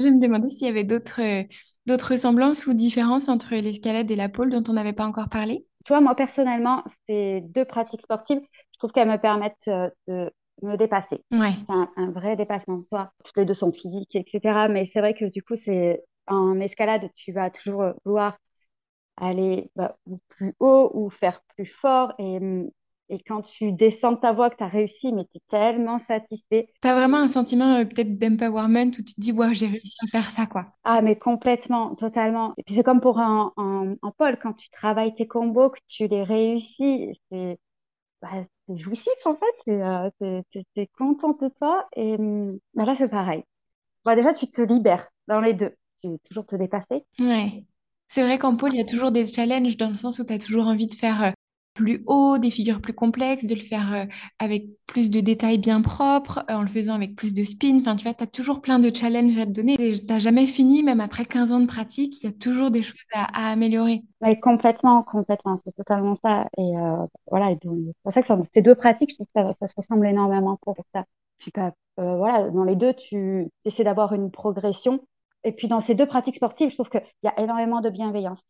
Je 0.00 0.08
me 0.08 0.20
demandais 0.20 0.50
s'il 0.50 0.66
y 0.66 0.70
avait 0.70 0.82
d'autres 0.84 1.20
euh, 1.22 1.44
d'autres 1.86 2.12
ressemblances 2.12 2.66
ou 2.66 2.74
différences 2.74 3.28
entre 3.28 3.54
l'escalade 3.54 4.10
et 4.10 4.16
la 4.16 4.28
pole 4.28 4.50
dont 4.50 4.62
on 4.68 4.72
n'avait 4.72 4.92
pas 4.92 5.06
encore 5.06 5.28
parlé. 5.28 5.64
tu 5.84 5.92
vois, 5.92 6.00
moi, 6.00 6.14
personnellement, 6.14 6.84
ces 7.08 7.40
deux 7.42 7.64
pratiques 7.64 8.02
sportives, 8.02 8.40
je 8.72 8.78
trouve 8.78 8.92
qu'elles 8.92 9.08
me 9.08 9.16
permettent 9.18 9.68
euh, 9.68 9.88
de 10.08 10.30
me 10.62 10.76
dépasser. 10.76 11.24
Ouais, 11.32 11.56
C'est 11.66 11.72
un, 11.74 11.90
un 11.96 12.10
vrai 12.10 12.36
dépassement 12.36 12.78
de 12.78 12.86
soi. 12.88 13.12
Toutes 13.24 13.36
les 13.36 13.44
deux 13.46 13.54
sont 13.54 13.72
physiques, 13.72 14.14
etc. 14.14 14.68
Mais 14.68 14.86
c'est 14.86 15.00
vrai 15.00 15.14
que 15.14 15.24
du 15.32 15.42
coup, 15.42 15.56
c'est 15.56 16.04
en 16.26 16.60
escalade, 16.60 17.08
tu 17.16 17.32
vas 17.32 17.50
toujours 17.50 17.82
euh, 17.82 17.92
vouloir 18.04 18.36
aller 19.18 19.70
bah, 19.76 19.98
plus 20.28 20.54
haut 20.60 20.90
ou 20.94 21.10
faire 21.10 21.42
plus 21.56 21.66
fort. 21.66 22.14
Et, 22.18 22.38
hum, 22.38 22.70
et 23.10 23.22
quand 23.22 23.42
tu 23.42 23.72
descends 23.72 24.12
de 24.12 24.20
ta 24.20 24.32
voie, 24.32 24.50
que 24.50 24.56
tu 24.56 24.64
as 24.64 24.68
réussi, 24.68 25.12
mais 25.12 25.24
tu 25.26 25.38
es 25.38 25.42
tellement 25.50 25.98
satisfait. 26.00 26.68
t'as 26.82 26.94
vraiment 26.94 27.16
un 27.18 27.28
sentiment 27.28 27.76
euh, 27.76 27.84
peut-être 27.86 28.18
d'empowerment 28.18 28.88
où 28.88 28.90
tu 28.90 29.04
te 29.04 29.20
dis, 29.20 29.32
waouh, 29.32 29.54
j'ai 29.54 29.66
réussi 29.66 29.96
à 30.02 30.06
faire 30.08 30.28
ça, 30.30 30.46
quoi. 30.46 30.74
Ah, 30.84 31.02
mais 31.02 31.18
complètement, 31.18 31.94
totalement. 31.96 32.54
Et 32.56 32.62
puis 32.62 32.74
c'est 32.74 32.82
comme 32.82 33.00
pour 33.02 33.18
un, 33.18 33.52
un, 33.58 33.94
un 34.02 34.10
pole, 34.12 34.38
quand 34.42 34.54
tu 34.54 34.70
travailles 34.70 35.14
tes 35.14 35.26
combos, 35.26 35.70
que 35.70 35.78
tu 35.88 36.06
les 36.08 36.22
réussis, 36.22 37.12
c'est 37.30 37.58
bah, 38.22 38.30
jouissif 38.68 39.12
en 39.26 39.36
fait. 39.36 39.46
C'est, 39.66 39.82
euh, 39.82 40.10
t'es, 40.20 40.42
t'es- 40.52 40.66
t'es 40.74 40.88
contente 40.98 41.42
de 41.42 41.48
toi. 41.50 41.88
Et 41.96 42.14
hum, 42.16 42.58
bah, 42.74 42.84
là, 42.86 42.96
c'est 42.96 43.08
pareil. 43.08 43.44
Bah, 44.04 44.16
déjà, 44.16 44.34
tu 44.34 44.50
te 44.50 44.62
libères 44.62 45.08
dans 45.28 45.40
les 45.40 45.54
deux. 45.54 45.76
Tu 46.02 46.08
veux 46.10 46.18
toujours 46.28 46.46
te 46.46 46.56
dépasser. 46.56 47.06
Ouais. 47.18 47.64
C'est 48.08 48.22
vrai 48.22 48.38
qu'en 48.38 48.56
pôle, 48.56 48.74
il 48.74 48.78
y 48.78 48.80
a 48.80 48.84
toujours 48.84 49.12
des 49.12 49.26
challenges 49.26 49.76
dans 49.76 49.88
le 49.90 49.94
sens 49.94 50.18
où 50.18 50.24
tu 50.24 50.32
as 50.32 50.38
toujours 50.38 50.66
envie 50.66 50.86
de 50.88 50.94
faire 50.94 51.22
euh, 51.22 51.30
plus 51.80 52.02
haut, 52.06 52.36
des 52.38 52.50
figures 52.50 52.80
plus 52.80 52.92
complexes, 52.92 53.46
de 53.46 53.54
le 53.54 53.60
faire 53.60 53.94
euh, 53.94 54.04
avec 54.38 54.66
plus 54.86 55.08
de 55.08 55.20
détails 55.20 55.58
bien 55.58 55.80
propres, 55.80 56.44
euh, 56.50 56.54
en 56.54 56.62
le 56.62 56.68
faisant 56.68 56.94
avec 56.94 57.14
plus 57.14 57.32
de 57.32 57.44
spin. 57.44 57.78
Enfin, 57.80 57.96
tu 57.96 58.04
vois, 58.04 58.12
tu 58.12 58.22
as 58.22 58.26
toujours 58.26 58.60
plein 58.60 58.78
de 58.78 58.94
challenges 58.94 59.38
à 59.38 59.46
te 59.46 59.50
donner. 59.50 59.76
Tu 59.76 60.04
n'as 60.06 60.18
jamais 60.18 60.46
fini, 60.46 60.82
même 60.82 61.00
après 61.00 61.24
15 61.24 61.52
ans 61.52 61.60
de 61.60 61.66
pratique, 61.66 62.22
il 62.22 62.26
y 62.26 62.28
a 62.28 62.32
toujours 62.32 62.70
des 62.70 62.82
choses 62.82 63.00
à, 63.14 63.50
améliorer. 63.52 64.02
Complètement, 64.42 65.02
complètement. 65.02 65.58
C'est 65.64 65.74
totalement 65.74 66.18
ça. 66.22 66.48
Et 66.58 66.76
euh, 66.76 67.06
voilà. 67.30 67.48
C'est 67.62 67.68
pour 68.02 68.12
ça 68.12 68.22
que 68.22 68.28
ces 68.52 68.62
deux 68.62 68.74
pratiques, 68.74 69.10
je 69.10 69.14
trouve 69.14 69.28
que 69.34 69.52
ça, 69.58 69.66
se 69.66 69.74
ressemble 69.74 70.06
énormément 70.06 70.58
pour 70.60 70.76
ça. 70.94 71.04
Puis, 71.38 71.52
euh, 71.56 71.70
voilà, 71.96 72.50
dans 72.50 72.64
les 72.64 72.76
deux, 72.76 72.92
tu 72.92 73.48
essaies 73.64 73.84
d'avoir 73.84 74.12
une 74.12 74.30
progression. 74.30 75.00
Et 75.44 75.52
puis, 75.52 75.68
dans 75.68 75.80
ces 75.80 75.94
deux 75.94 76.06
pratiques 76.06 76.36
sportives, 76.36 76.70
je 76.70 76.74
trouve 76.74 76.90
qu'il 76.90 77.02
y 77.22 77.28
a 77.28 77.40
énormément 77.40 77.80
de 77.80 77.88
bienveillance. 77.88 78.42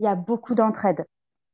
Il 0.00 0.04
y 0.04 0.08
a 0.08 0.14
beaucoup 0.14 0.54
d'entraide. 0.54 1.04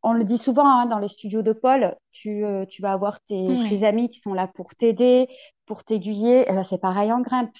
On 0.06 0.12
le 0.12 0.24
dit 0.24 0.36
souvent 0.36 0.66
hein, 0.68 0.84
dans 0.84 0.98
les 0.98 1.08
studios 1.08 1.40
de 1.40 1.54
Paul, 1.54 1.96
tu, 2.12 2.44
euh, 2.44 2.66
tu 2.66 2.82
vas 2.82 2.92
avoir 2.92 3.20
tes, 3.22 3.84
amis 3.84 4.10
qui 4.10 4.20
sont 4.20 4.34
là 4.34 4.46
pour 4.46 4.74
t'aider, 4.74 5.28
pour 5.64 5.82
t'aiguiller. 5.82 6.42
Et 6.42 6.52
ben, 6.52 6.62
c'est 6.62 6.78
pareil 6.78 7.10
en 7.10 7.20
grimpe. 7.20 7.50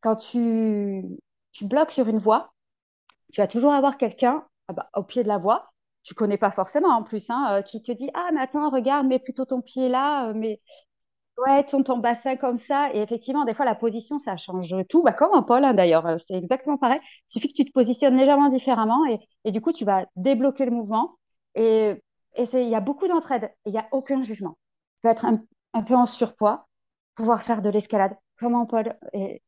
Quand 0.00 0.16
tu, 0.16 1.04
tu 1.52 1.64
bloques 1.66 1.90
sur 1.90 2.08
une 2.08 2.18
voie, 2.18 2.52
tu 3.32 3.40
vas 3.40 3.48
toujours 3.48 3.72
avoir 3.72 3.98
quelqu'un 3.98 4.46
ah 4.68 4.72
bah, 4.72 4.88
au 4.94 5.02
pied 5.02 5.24
de 5.24 5.28
la 5.28 5.38
voie, 5.38 5.72
tu 6.04 6.14
connais 6.14 6.38
pas 6.38 6.52
forcément 6.52 6.90
en 6.90 7.02
plus, 7.02 7.24
hein, 7.28 7.48
euh, 7.50 7.62
qui 7.62 7.82
te 7.82 7.90
dit, 7.92 8.08
Ah, 8.14 8.30
mais 8.32 8.40
attends, 8.40 8.70
regarde, 8.70 9.06
mets 9.08 9.18
plutôt 9.18 9.44
ton 9.44 9.60
pied 9.60 9.88
là, 9.88 10.28
euh, 10.28 10.34
mais 10.36 10.60
ouais, 11.38 11.64
tourne 11.66 11.84
ton 11.84 11.98
bassin 11.98 12.36
comme 12.36 12.60
ça. 12.60 12.90
Et 12.94 13.00
effectivement, 13.00 13.44
des 13.44 13.54
fois, 13.54 13.64
la 13.64 13.74
position, 13.74 14.18
ça 14.20 14.36
change 14.36 14.74
tout. 14.88 15.02
Bah, 15.02 15.12
comme 15.12 15.32
en 15.34 15.42
pole, 15.42 15.64
hein, 15.64 15.74
d'ailleurs, 15.74 16.18
c'est 16.28 16.34
exactement 16.34 16.78
pareil. 16.78 17.00
Il 17.30 17.32
suffit 17.34 17.48
que 17.48 17.54
tu 17.54 17.64
te 17.64 17.72
positionnes 17.72 18.16
légèrement 18.16 18.48
différemment 18.48 19.04
et, 19.06 19.18
et 19.44 19.52
du 19.52 19.60
coup, 19.60 19.72
tu 19.72 19.84
vas 19.84 20.06
débloquer 20.16 20.64
le 20.64 20.72
mouvement. 20.72 21.18
Et, 21.54 22.02
il 22.36 22.68
y 22.68 22.74
a 22.74 22.80
beaucoup 22.80 23.08
d'entraide. 23.08 23.52
Il 23.66 23.72
n'y 23.72 23.78
a 23.78 23.88
aucun 23.92 24.22
jugement. 24.22 24.56
Tu 24.96 25.00
peux 25.02 25.08
être 25.08 25.24
un, 25.24 25.82
peu 25.82 25.94
en 25.94 26.06
surpoids, 26.06 26.66
pouvoir 27.16 27.42
faire 27.42 27.62
de 27.62 27.70
l'escalade 27.70 28.16
comme 28.38 28.54
en 28.54 28.66
pole. 28.66 28.96
Et, 29.12 29.42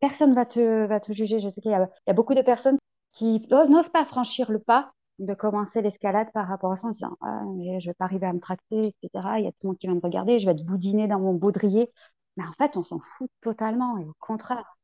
personne 0.00 0.34
va 0.34 0.46
te, 0.46 0.86
va 0.86 1.00
te 1.00 1.12
juger. 1.12 1.40
Je 1.40 1.48
sais 1.48 1.60
qu'il 1.60 1.70
y 1.70 1.74
a, 1.74 2.12
beaucoup 2.12 2.34
de 2.34 2.42
personnes 2.42 2.78
qui 3.12 3.46
n'osent 3.50 3.88
pas 3.90 4.04
franchir 4.04 4.50
le 4.50 4.58
pas 4.58 4.92
de 5.18 5.34
commencer 5.34 5.82
l'escalade 5.82 6.32
par 6.32 6.48
rapport 6.48 6.72
à 6.72 6.76
ça 6.76 6.86
en 6.88 6.90
disant 6.90 7.16
ah, 7.20 7.42
mais 7.56 7.80
je 7.80 7.90
vais 7.90 7.94
pas 7.94 8.06
arriver 8.06 8.26
à 8.26 8.32
me 8.32 8.40
tracter, 8.40 8.94
etc. 9.02 9.38
Il 9.38 9.44
y 9.44 9.48
a 9.48 9.52
tout 9.52 9.58
le 9.62 9.68
monde 9.68 9.78
qui 9.78 9.86
va 9.86 9.94
me 9.94 10.00
regarder, 10.00 10.38
je 10.38 10.46
vais 10.46 10.52
être 10.52 10.64
boudiner 10.64 11.08
dans 11.08 11.20
mon 11.20 11.34
baudrier. 11.34 11.90
Mais 12.36 12.44
en 12.44 12.52
fait, 12.54 12.76
on 12.76 12.84
s'en 12.84 13.00
fout 13.00 13.30
totalement. 13.42 13.98
Et 13.98 14.04
au 14.04 14.14
contraire, 14.20 14.76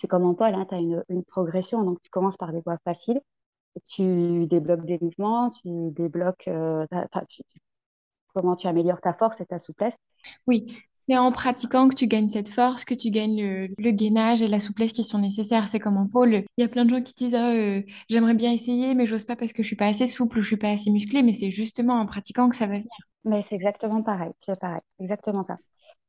c'est 0.00 0.08
comme 0.08 0.24
en 0.24 0.34
pole, 0.34 0.54
hein, 0.54 0.66
tu 0.68 0.74
as 0.74 0.78
une 0.78 1.24
progression. 1.24 1.82
Donc, 1.82 2.00
tu 2.02 2.10
commences 2.10 2.36
par 2.36 2.52
des 2.52 2.60
voies 2.60 2.78
faciles, 2.84 3.20
tu 3.88 4.46
débloques 4.46 4.84
des 4.86 4.98
mouvements, 5.00 5.50
tu 5.50 5.68
débloques 5.92 6.48
euh, 6.48 6.86
ta- 6.88 7.08
ta- 7.08 7.26
tu- 7.26 7.42
tu- 7.50 7.60
comment 8.34 8.56
tu 8.56 8.66
améliores 8.68 9.00
ta 9.02 9.14
force 9.14 9.40
et 9.42 9.46
ta 9.46 9.58
souplesse. 9.60 9.96
Oui, 10.46 10.66
c'est 11.06 11.16
en 11.18 11.32
pratiquant 11.32 11.88
que 11.88 11.94
tu 11.94 12.06
gagnes 12.06 12.28
cette 12.28 12.48
force, 12.48 12.84
que 12.84 12.94
tu 12.94 13.10
gagnes 13.10 13.36
le, 13.40 13.68
le 13.78 13.90
gainage 13.90 14.42
et 14.42 14.48
la 14.48 14.60
souplesse 14.60 14.92
qui 14.92 15.04
sont 15.04 15.18
nécessaires. 15.18 15.68
C'est 15.68 15.78
comme 15.78 15.96
en 15.96 16.08
pôle. 16.08 16.34
Il 16.56 16.60
y 16.60 16.62
a 16.64 16.68
plein 16.68 16.84
de 16.84 16.90
gens 16.90 17.02
qui 17.02 17.12
disent 17.14 17.34
Ah, 17.34 17.50
euh, 17.52 17.82
j'aimerais 18.08 18.34
bien 18.34 18.52
essayer, 18.52 18.94
mais 18.94 19.06
j'ose 19.06 19.24
pas 19.24 19.36
parce 19.36 19.52
que 19.52 19.62
je 19.62 19.66
suis 19.68 19.76
pas 19.76 19.86
assez 19.86 20.06
souple 20.06 20.38
ou 20.38 20.42
je 20.42 20.48
suis 20.48 20.56
pas 20.56 20.70
assez 20.70 20.90
musclée. 20.90 21.22
Mais 21.22 21.32
c'est 21.32 21.50
justement 21.50 21.94
en 22.00 22.06
pratiquant 22.06 22.48
que 22.48 22.56
ça 22.56 22.66
va 22.66 22.74
venir. 22.74 22.88
Mais 23.24 23.42
c'est 23.48 23.54
exactement 23.56 24.02
pareil. 24.02 24.32
C'est 24.44 24.58
pareil. 24.58 24.80
Exactement 25.00 25.42
ça. 25.42 25.58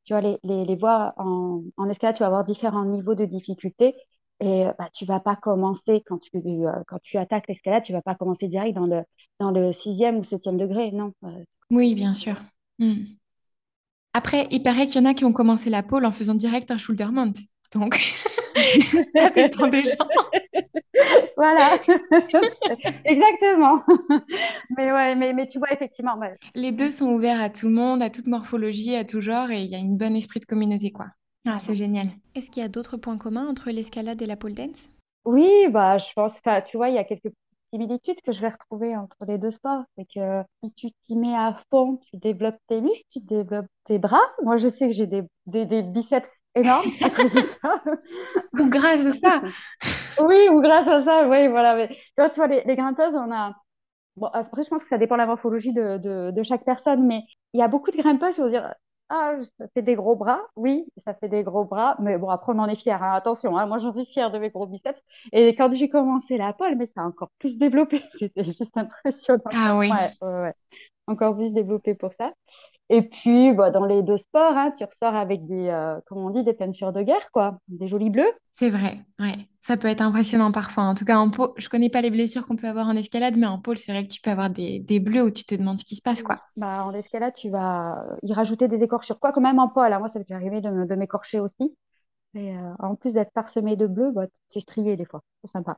Tu 0.06 0.14
vois, 0.14 0.22
les, 0.22 0.40
les, 0.44 0.66
les 0.66 0.76
voies 0.76 1.14
en, 1.18 1.64
en 1.78 1.90
escalade, 1.90 2.16
tu 2.18 2.22
vas 2.22 2.28
avoir 2.28 2.46
différents 2.46 2.86
niveaux 2.86 3.16
de 3.16 3.26
difficulté. 3.26 3.96
Et 4.42 4.66
bah, 4.78 4.90
tu 4.94 5.06
vas 5.06 5.20
pas 5.20 5.36
commencer, 5.36 6.04
quand 6.06 6.18
tu, 6.18 6.30
quand 6.88 7.00
tu 7.02 7.18
attaques 7.18 7.48
l'escalade, 7.48 7.84
tu 7.84 7.94
vas 7.94 8.02
pas 8.02 8.16
commencer 8.16 8.48
direct 8.48 8.76
dans 8.76 8.86
le, 8.86 9.02
dans 9.40 9.52
le 9.52 9.72
sixième 9.72 10.18
ou 10.18 10.24
septième 10.24 10.58
degré, 10.58 10.92
non. 10.92 11.14
Oui, 11.72 11.96
bien 11.96 12.14
sûr. 12.14 12.36
Hmm. 12.80 13.06
Après, 14.14 14.48
il 14.52 14.64
paraît 14.64 14.88
qu'il 14.88 15.02
y 15.02 15.06
en 15.06 15.10
a 15.10 15.14
qui 15.14 15.26
ont 15.26 15.34
commencé 15.34 15.70
la 15.70 15.84
pole 15.84 16.06
en 16.06 16.12
faisant 16.12 16.36
direct 16.36 16.72
un 16.72 16.78
shoulder 16.78 17.08
mount. 17.12 17.34
Donc, 17.74 18.00
ça 19.14 19.30
dépend 19.30 19.68
des 19.68 19.84
gens. 19.84 20.08
voilà, 21.38 21.70
exactement. 23.06 23.84
mais 24.78 24.92
ouais, 24.92 25.16
mais, 25.16 25.34
mais 25.34 25.48
tu 25.48 25.60
vois, 25.60 25.72
effectivement. 25.74 26.18
Les 26.54 26.72
deux 26.72 26.92
sont 26.92 27.08
ouverts 27.08 27.42
à 27.42 27.50
tout 27.50 27.68
le 27.68 27.74
monde, 27.74 28.02
à 28.02 28.10
toute 28.10 28.28
morphologie, 28.28 28.96
à 28.96 29.06
tout 29.06 29.20
genre, 29.20 29.52
et 29.52 29.62
il 29.62 29.70
y 29.70 29.76
a 29.76 29.80
une 29.80 29.98
bonne 29.98 30.16
esprit 30.16 30.40
de 30.40 30.46
communauté, 30.46 30.92
quoi. 30.92 31.08
Ah, 31.46 31.60
c'est 31.60 31.76
génial. 31.76 32.08
Est-ce 32.34 32.50
qu'il 32.50 32.64
y 32.64 32.66
a 32.66 32.70
d'autres 32.70 32.98
points 32.98 33.18
communs 33.18 33.48
entre 33.48 33.70
l'escalade 33.70 34.22
et 34.22 34.26
la 34.26 34.36
pole 34.36 34.54
dance? 34.54 34.90
Oui, 35.26 35.68
bah, 35.70 35.98
je 35.98 36.12
pense, 36.16 36.34
tu 36.68 36.78
vois, 36.78 36.90
il 36.90 36.96
y 36.96 37.00
a 37.00 37.04
quelques 37.04 37.32
similitudes 37.72 38.22
que 38.26 38.32
je 38.32 38.42
vais 38.42 38.50
retrouver 38.50 38.96
entre 38.96 39.18
les 39.28 39.38
deux 39.38 39.52
sports. 39.52 39.84
C'est 39.98 40.06
que 40.06 40.42
si 40.64 40.72
tu 40.74 40.92
t'y 41.04 41.16
mets 41.16 41.36
à 41.36 41.60
fond, 41.70 42.00
tu 42.10 42.18
développes 42.18 42.60
tes 42.68 42.82
muscles, 42.82 43.04
tu 43.12 43.20
développes 43.20 43.68
tes 43.86 44.00
bras. 44.00 44.22
Moi, 44.44 44.58
je 44.58 44.70
sais 44.70 44.88
que 44.88 44.94
j'ai 44.94 45.08
des, 45.08 45.24
des, 45.46 45.82
biceps 45.82 46.30
énormes 46.56 46.86
ou 48.60 48.68
grâce 48.70 49.06
à 49.06 49.14
ça. 49.14 49.42
oui, 50.24 50.48
ou 50.50 50.62
grâce 50.62 50.88
à 50.88 51.04
ça, 51.04 51.28
oui, 51.28 51.48
voilà. 51.48 51.76
Mais, 51.76 51.90
tu 51.90 52.36
vois, 52.36 52.48
les, 52.48 52.64
les 52.64 52.76
grimpeuses, 52.76 53.14
on 53.14 53.32
a. 53.32 53.54
Bon, 54.16 54.28
après, 54.28 54.64
je 54.64 54.70
pense 54.70 54.84
que 54.84 54.90
ça 54.90 54.98
dépend 54.98 55.16
de 55.16 55.20
la 55.22 55.26
morphologie 55.26 55.74
de, 55.74 55.98
de, 55.98 56.32
de 56.32 56.44
chaque 56.44 56.64
personne, 56.64 57.06
mais 57.06 57.24
il 57.54 57.60
y 57.60 57.64
a 57.64 57.68
beaucoup 57.68 57.92
de 57.92 57.98
grimpeuses 57.98 58.36
qui 58.36 58.42
vont 58.42 58.50
dire 58.50 58.74
ah, 59.10 59.36
ça 59.60 59.68
fait 59.74 59.84
des 59.84 59.96
gros 59.96 60.16
bras. 60.16 60.42
Oui, 60.56 60.86
ça 61.06 61.14
fait 61.14 61.30
des 61.30 61.44
gros 61.44 61.64
bras. 61.64 61.96
Mais 62.00 62.18
bon, 62.18 62.30
après, 62.30 62.54
on 62.54 62.60
en 62.60 62.68
est 62.68 62.76
fiers. 62.76 62.94
Hein. 62.94 63.14
Attention, 63.14 63.58
hein, 63.58 63.68
moi, 63.68 63.78
j'en 63.80 63.94
suis 63.94 64.06
fière 64.08 64.32
de 64.32 64.40
mes 64.40 64.50
gros 64.50 64.66
biceps. 64.66 65.00
Et 65.32 65.56
quand 65.56 65.72
j'ai 65.74 65.90
commencé 65.90 66.38
la 66.38 66.54
pole, 66.54 66.76
mais 66.76 66.90
ça 66.96 67.02
a 67.02 67.06
encore 67.06 67.30
plus 67.40 67.58
développé. 67.58 68.02
C'était 68.20 68.44
juste 68.44 68.76
impressionnant. 68.76 69.44
Ah 69.46 69.78
oui. 69.78 69.92
Ouais, 69.92 70.12
ouais, 70.22 70.42
ouais. 70.42 70.54
Encore 71.08 71.36
plus 71.36 71.52
développé 71.54 71.94
pour 71.94 72.12
ça. 72.18 72.34
Et 72.90 73.02
puis, 73.02 73.52
bah, 73.54 73.72
dans 73.72 73.86
les 73.86 74.04
deux 74.04 74.18
sports, 74.18 74.56
hein, 74.56 74.72
tu 74.78 74.84
ressors 74.84 75.16
avec 75.16 75.46
des, 75.48 75.70
euh, 75.70 76.00
on 76.12 76.30
dit, 76.30 76.44
des 76.44 76.54
peintures 76.54 76.94
de 76.94 77.02
guerre, 77.02 77.32
quoi, 77.32 77.58
des 77.68 77.88
jolis 77.88 78.12
bleus. 78.12 78.32
C'est 78.52 78.70
vrai, 78.70 79.00
ouais. 79.20 79.36
Ça 79.62 79.76
peut 79.76 79.88
être 79.88 80.02
impressionnant 80.02 80.52
parfois. 80.52 80.84
En 80.84 80.94
tout 80.94 81.06
cas, 81.06 81.18
en 81.18 81.32
pôle, 81.32 81.50
je 81.58 81.68
connais 81.68 81.90
pas 81.90 82.02
les 82.02 82.12
blessures 82.12 82.46
qu'on 82.46 82.56
peut 82.56 82.68
avoir 82.68 82.88
en 82.88 82.96
escalade, 82.96 83.38
mais 83.38 83.48
en 83.48 83.60
pôle, 83.60 83.80
c'est 83.80 83.92
vrai 83.92 84.04
que 84.04 84.10
tu 84.10 84.22
peux 84.22 84.30
avoir 84.30 84.52
des, 84.52 84.80
des, 84.80 85.00
bleus 85.00 85.24
où 85.24 85.32
tu 85.32 85.44
te 85.44 85.56
demandes 85.56 85.80
ce 85.80 85.86
qui 85.86 85.96
se 85.96 86.04
passe, 86.04 86.22
quoi. 86.22 86.38
Bah, 86.56 86.86
en 86.86 86.94
escalade, 86.94 87.34
tu 87.36 87.50
vas 87.50 88.06
y 88.22 88.32
rajouter 88.34 88.68
des 88.68 88.84
écorchures, 88.84 89.20
quoi, 89.20 89.32
quand 89.32 89.42
même 89.42 89.58
en 89.58 89.68
pôle. 89.68 89.90
moi, 89.98 90.08
ça 90.08 90.20
m'est 90.20 90.32
arrivé 90.32 90.62
de, 90.62 90.86
de 90.86 90.96
m'écorcher 90.96 91.40
aussi. 91.40 91.76
Et 92.36 92.56
euh, 92.56 92.74
en 92.80 92.96
plus 92.96 93.14
d'être 93.14 93.32
parsemé 93.32 93.76
de 93.78 93.88
bleu, 93.88 94.12
bah, 94.12 94.28
tu 94.52 94.60
es 94.60 94.62
strié 94.62 94.96
des 94.98 95.06
fois. 95.06 95.24
C'est 95.44 95.52
sympa. 95.52 95.78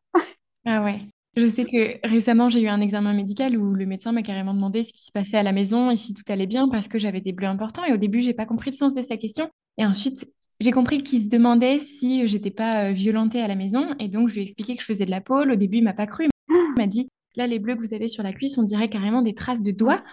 Ah 0.66 0.84
ouais. 0.84 1.00
Je 1.38 1.46
sais 1.46 1.66
que 1.66 2.08
récemment, 2.08 2.50
j'ai 2.50 2.62
eu 2.62 2.68
un 2.68 2.82
examen 2.82 3.14
médical 3.14 3.56
où 3.58 3.76
le 3.76 3.86
médecin 3.86 4.12
m'a 4.12 4.24
carrément 4.24 4.56
demandé 4.56 4.84
ce 4.84 4.92
qui 4.92 5.04
se 5.06 5.12
passait 5.12 5.38
à 5.38 5.44
la 5.44 5.52
maison 5.52 5.92
et 5.92 5.96
si 5.96 6.16
tout 6.16 6.24
allait 6.30 6.48
bien 6.48 6.68
parce 6.68 6.88
que 6.88 6.98
j'avais 6.98 7.22
des 7.22 7.32
bleus 7.32 7.48
importants. 7.48 7.86
Et 7.86 7.94
au 7.94 7.98
début, 7.98 8.22
j'ai 8.22 8.34
pas 8.34 8.48
compris 8.48 8.72
le 8.72 8.76
sens 8.76 8.96
de 8.96 9.04
sa 9.04 9.18
question. 9.18 9.48
Et 9.78 9.86
ensuite, 9.86 10.34
j'ai 10.60 10.72
compris 10.72 11.04
qu'il 11.04 11.22
se 11.22 11.28
demandait 11.28 11.80
si 11.80 12.28
j'étais 12.28 12.50
pas 12.50 12.86
euh, 12.86 12.92
violentée 12.92 13.40
à 13.40 13.48
la 13.48 13.54
maison. 13.54 13.94
Et 14.00 14.08
donc, 14.08 14.30
je 14.30 14.34
lui 14.34 14.40
ai 14.40 14.44
expliqué 14.46 14.76
que 14.76 14.82
je 14.82 14.88
faisais 14.88 15.06
de 15.06 15.12
la 15.12 15.22
pôle. 15.22 15.52
Au 15.52 15.56
début, 15.56 15.78
il 15.78 15.84
m'a 15.84 15.94
pas 15.94 16.08
cru. 16.08 16.28
Il 16.50 16.74
m'a 16.76 16.88
dit 16.88 17.08
Là, 17.36 17.46
les 17.46 17.60
bleus 17.60 17.76
que 17.76 17.82
vous 17.82 17.94
avez 17.94 18.08
sur 18.08 18.24
la 18.24 18.34
cuisse, 18.34 18.58
on 18.58 18.64
dirait 18.64 18.90
carrément 18.90 19.22
des 19.22 19.36
traces 19.36 19.62
de 19.62 19.70
doigts. 19.70 20.04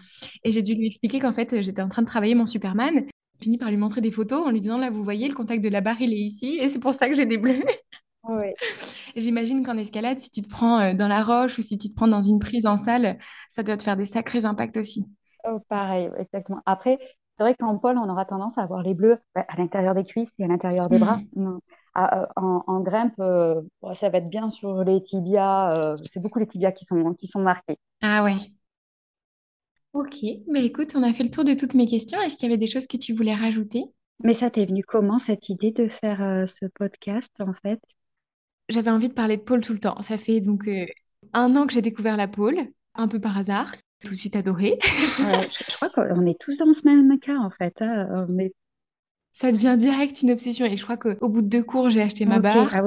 Et 0.44 0.52
j'ai 0.52 0.60
dû 0.60 0.74
lui 0.74 0.88
expliquer 0.88 1.20
qu'en 1.20 1.32
fait, 1.32 1.62
j'étais 1.62 1.80
en 1.80 1.88
train 1.88 2.02
de 2.02 2.06
travailler 2.06 2.34
mon 2.34 2.44
Superman. 2.44 3.06
Fini 3.40 3.56
par 3.56 3.70
lui 3.70 3.78
montrer 3.78 4.02
des 4.02 4.10
photos 4.10 4.46
en 4.46 4.50
lui 4.50 4.60
disant 4.60 4.76
Là, 4.76 4.90
vous 4.90 5.02
voyez, 5.02 5.26
le 5.26 5.34
contact 5.34 5.64
de 5.64 5.70
la 5.70 5.80
barre, 5.80 6.02
il 6.02 6.12
est 6.12 6.18
ici. 6.18 6.58
Et 6.60 6.68
c'est 6.68 6.80
pour 6.80 6.92
ça 6.92 7.08
que 7.08 7.14
j'ai 7.14 7.24
des 7.24 7.38
bleus. 7.38 7.62
J'imagine 9.16 9.64
qu'en 9.64 9.76
escalade, 9.76 10.18
si 10.20 10.30
tu 10.30 10.42
te 10.42 10.48
prends 10.48 10.80
euh, 10.80 10.94
dans 10.94 11.08
la 11.08 11.22
roche 11.22 11.58
ou 11.58 11.62
si 11.62 11.78
tu 11.78 11.88
te 11.88 11.94
prends 11.94 12.08
dans 12.08 12.20
une 12.20 12.38
prise 12.38 12.66
en 12.66 12.76
salle, 12.76 13.18
ça 13.48 13.62
doit 13.62 13.76
te 13.76 13.82
faire 13.82 13.96
des 13.96 14.06
sacrés 14.06 14.44
impacts 14.44 14.76
aussi. 14.76 15.06
Oh, 15.46 15.60
pareil, 15.68 16.10
exactement. 16.18 16.60
Après, 16.66 16.98
c'est 17.36 17.44
vrai 17.44 17.54
qu'en 17.54 17.78
pôle, 17.78 17.98
on 17.98 18.08
aura 18.08 18.24
tendance 18.24 18.56
à 18.58 18.62
avoir 18.62 18.82
les 18.82 18.94
bleus 18.94 19.18
bah, 19.34 19.44
à 19.48 19.56
l'intérieur 19.56 19.94
des 19.94 20.04
cuisses 20.04 20.32
et 20.38 20.44
à 20.44 20.48
l'intérieur 20.48 20.88
des 20.88 20.98
bras. 20.98 21.20
Mm. 21.36 21.58
Ah, 21.96 22.22
euh, 22.22 22.26
en, 22.36 22.80
grimpe, 22.80 23.14
euh, 23.20 23.62
ça 23.94 24.08
va 24.08 24.18
être 24.18 24.28
bien 24.28 24.50
sur 24.50 24.82
les 24.82 25.00
tibias. 25.02 25.94
c'est 26.12 26.20
beaucoup 26.20 26.40
les 26.40 26.46
tibias 26.46 26.72
qui 26.72 26.84
sont, 26.84 27.14
qui 27.14 27.28
sont 27.28 27.40
marqués. 27.40 27.76
Ah 28.02 28.24
ouais. 28.24 28.36
Ok, 29.92 30.16
mais 30.48 30.64
écoute, 30.64 30.94
on 30.96 31.04
a 31.04 31.12
fait 31.12 31.22
le 31.22 31.30
tour 31.30 31.44
de 31.44 31.54
toutes 31.54 31.74
mes 31.74 31.86
questions. 31.86 32.20
Est-ce 32.20 32.34
qu'il 32.36 32.48
y 32.48 32.52
avait 32.52 32.58
des 32.58 32.66
choses 32.66 32.88
que 32.88 32.96
tu 32.96 33.14
voulais 33.14 33.34
rajouter? 33.34 33.84
Mais 34.24 34.34
ça 34.34 34.50
t'est 34.50 34.66
venu 34.66 34.82
comment 34.82 35.20
cette 35.20 35.48
idée 35.48 35.70
de 35.70 35.88
faire 35.88 36.48
ce 36.48 36.66
podcast 36.66 37.30
en 37.38 37.52
fait? 37.62 37.80
J'avais 38.68 38.90
envie 38.90 39.08
de 39.08 39.14
parler 39.14 39.36
de 39.36 39.42
pôle 39.42 39.60
tout 39.60 39.72
le 39.72 39.80
temps. 39.80 40.00
Ça 40.02 40.18
fait 40.18 40.40
donc 40.40 40.68
euh, 40.68 40.86
un 41.32 41.54
an 41.56 41.66
que 41.66 41.72
j'ai 41.72 41.82
découvert 41.82 42.16
la 42.16 42.28
pôle, 42.28 42.58
un 42.94 43.08
peu 43.08 43.20
par 43.20 43.36
hasard. 43.36 43.72
Tout 44.04 44.14
de 44.14 44.20
suite 44.20 44.36
adoré. 44.36 44.78
je, 44.82 45.76
crois 45.76 45.88
qu'on 45.88 46.26
est 46.26 46.38
tous 46.38 46.56
dans 46.58 46.72
ce 46.72 46.82
même 46.84 47.18
cas 47.18 47.38
en 47.38 47.50
fait. 47.50 47.74
Hein. 47.80 48.26
Ça 49.32 49.50
devient 49.50 49.76
direct 49.78 50.22
une 50.22 50.30
obsession. 50.30 50.66
Et 50.66 50.76
je 50.76 50.82
crois 50.82 50.96
qu'au 50.96 51.28
bout 51.28 51.42
de 51.42 51.48
deux 51.48 51.62
cours, 51.62 51.90
j'ai 51.90 52.02
acheté 52.02 52.26
ma 52.26 52.38
barre. 52.38 52.70
Ah 52.74 52.82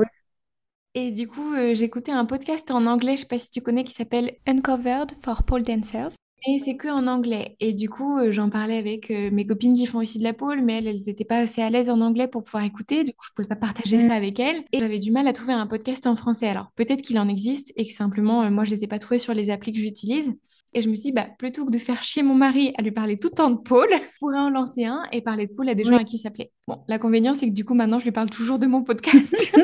Et 0.94 1.12
du 1.12 1.28
coup, 1.28 1.54
euh, 1.54 1.74
écouté 1.74 2.12
un 2.12 2.26
podcast 2.26 2.70
en 2.72 2.86
anglais, 2.86 3.18
je 3.18 3.22
sais 3.22 3.28
pas 3.28 3.40
si 3.40 3.50
tu 3.50 3.62
connais, 3.62 3.84
qui 3.84 3.94
s'appelle 3.94 4.38
Uncovered 4.46 5.12
for 5.24 5.44
Pole 5.44 5.64
Dancers. 5.64 6.12
Et 6.50 6.60
c'est 6.60 6.78
que 6.78 6.88
en 6.88 7.08
anglais. 7.08 7.58
Et 7.60 7.74
du 7.74 7.90
coup, 7.90 8.18
euh, 8.18 8.32
j'en 8.32 8.50
parlais 8.50 8.78
avec 8.78 9.12
euh, 9.12 9.30
mes 9.34 9.46
copines 9.46 9.74
qui 9.74 9.86
font 9.86 10.00
aussi 10.00 10.18
de 10.18 10.24
la 10.24 10.32
pole, 10.32 10.62
mais 10.62 10.78
elles, 10.78 10.88
elles 10.88 11.02
n'étaient 11.06 11.26
pas 11.26 11.40
assez 11.40 11.62
à 11.62 11.70
l'aise 11.70 11.90
en 11.90 12.00
anglais 12.00 12.30
pour 12.30 12.42
pouvoir 12.42 12.64
écouter. 12.64 13.04
Du 13.04 13.12
coup, 13.12 13.26
je 13.28 13.34
pouvais 13.36 13.50
pas 13.50 13.58
partager 13.58 14.00
ça 14.00 14.08
mm. 14.08 14.12
avec 14.12 14.40
elles. 14.40 14.64
Et 14.72 14.80
j'avais 14.80 15.00
du 15.00 15.12
mal 15.12 15.28
à 15.28 15.34
trouver 15.34 15.52
un 15.52 15.68
podcast 15.68 16.08
en 16.08 16.16
français. 16.16 16.48
Alors, 16.48 16.72
peut-être 16.78 17.02
qu'il 17.02 17.20
en 17.20 17.28
existe 17.28 17.74
et 17.76 17.86
que 17.86 17.92
simplement, 17.92 18.44
euh, 18.44 18.50
moi, 18.50 18.64
je 18.64 18.72
les 18.72 18.86
ai 18.86 18.88
pas 18.88 18.98
trouvés 18.98 19.20
sur 19.20 19.34
les 19.34 19.50
applis 19.50 19.74
que 19.74 19.80
j'utilise. 19.80 20.36
Et 20.74 20.82
je 20.82 20.88
me 20.88 20.96
suis 20.96 21.08
dit, 21.08 21.12
bah, 21.12 21.28
plutôt 21.38 21.66
que 21.66 21.72
de 21.72 21.78
faire 21.78 22.02
chier 22.02 22.24
mon 22.24 22.36
mari 22.36 22.74
à 22.78 22.82
lui 22.82 22.92
parler 22.92 23.20
tout 23.20 23.28
le 23.30 23.36
temps 23.36 23.50
de 23.50 23.58
pôle, 23.58 23.90
je 23.92 24.20
pourrais 24.20 24.40
en 24.40 24.50
lancer 24.50 24.86
un 24.86 25.04
et 25.12 25.20
parler 25.20 25.48
de 25.48 25.52
pôle 25.52 25.68
à 25.68 25.76
des 25.76 25.84
gens 25.84 25.98
à 25.98 26.06
qui 26.06 26.18
ça 26.18 26.30
plaît. 26.30 26.54
Bon, 26.66 26.82
l'inconvénient, 26.88 27.34
c'est 27.34 27.48
que 27.48 27.54
du 27.54 27.66
coup, 27.66 27.74
maintenant, 27.74 28.00
je 28.00 28.06
lui 28.06 28.14
parle 28.14 28.30
toujours 28.30 28.58
de 28.58 28.68
mon 28.68 28.84
podcast. 28.84 29.36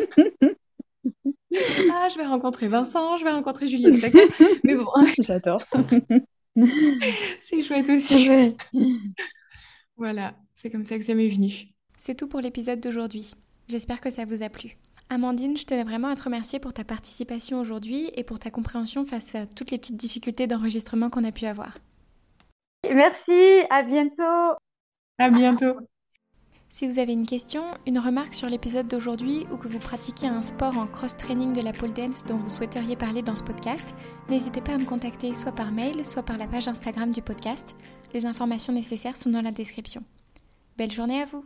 ah, 1.93 2.08
je 2.10 2.17
vais 2.17 2.26
rencontrer 2.26 2.67
Vincent, 2.67 3.15
je 3.15 3.24
vais 3.24 3.32
rencontrer 3.32 3.69
Juliette, 3.69 4.13
Mais 4.65 4.76
bon. 4.76 4.88
J'adore. 5.19 5.63
c'est 7.41 7.61
chouette 7.61 7.89
aussi. 7.89 8.55
voilà, 9.97 10.35
c'est 10.55 10.69
comme 10.69 10.83
ça 10.83 10.97
que 10.97 11.03
ça 11.03 11.15
m'est 11.15 11.29
venu. 11.29 11.67
C'est 11.97 12.15
tout 12.15 12.27
pour 12.27 12.41
l'épisode 12.41 12.79
d'aujourd'hui. 12.79 13.31
J'espère 13.67 14.01
que 14.01 14.09
ça 14.09 14.25
vous 14.25 14.43
a 14.43 14.49
plu. 14.49 14.77
Amandine, 15.09 15.57
je 15.57 15.65
tenais 15.65 15.83
vraiment 15.83 16.09
à 16.09 16.15
te 16.15 16.23
remercier 16.23 16.59
pour 16.59 16.73
ta 16.73 16.83
participation 16.83 17.59
aujourd'hui 17.59 18.09
et 18.15 18.23
pour 18.23 18.39
ta 18.39 18.51
compréhension 18.51 19.05
face 19.05 19.35
à 19.35 19.45
toutes 19.45 19.71
les 19.71 19.77
petites 19.77 19.97
difficultés 19.97 20.47
d'enregistrement 20.47 21.09
qu'on 21.09 21.23
a 21.23 21.31
pu 21.31 21.45
avoir. 21.45 21.77
Merci, 22.91 23.65
à 23.69 23.83
bientôt. 23.83 24.57
À 25.19 25.29
bientôt. 25.29 25.73
Si 26.73 26.88
vous 26.88 26.97
avez 26.97 27.13
une 27.13 27.27
question, 27.27 27.62
une 27.86 27.99
remarque 27.99 28.33
sur 28.33 28.49
l'épisode 28.49 28.88
d'aujourd'hui 28.88 29.45
ou 29.51 29.57
que 29.57 29.67
vous 29.67 29.77
pratiquez 29.77 30.25
un 30.25 30.41
sport 30.41 30.75
en 30.75 30.88
cross-training 30.88 31.53
de 31.53 31.62
la 31.62 31.71
pole 31.71 31.93
dance 31.93 32.25
dont 32.25 32.38
vous 32.38 32.49
souhaiteriez 32.49 32.95
parler 32.95 33.21
dans 33.21 33.36
ce 33.36 33.43
podcast, 33.43 33.93
n'hésitez 34.27 34.59
pas 34.59 34.73
à 34.73 34.77
me 34.79 34.86
contacter 34.86 35.36
soit 35.36 35.51
par 35.51 35.71
mail, 35.71 36.03
soit 36.03 36.23
par 36.23 36.39
la 36.39 36.47
page 36.47 36.67
Instagram 36.67 37.12
du 37.12 37.21
podcast. 37.21 37.75
Les 38.15 38.25
informations 38.25 38.73
nécessaires 38.73 39.17
sont 39.17 39.29
dans 39.29 39.43
la 39.43 39.51
description. 39.51 40.01
Belle 40.75 40.91
journée 40.91 41.21
à 41.21 41.25
vous 41.25 41.45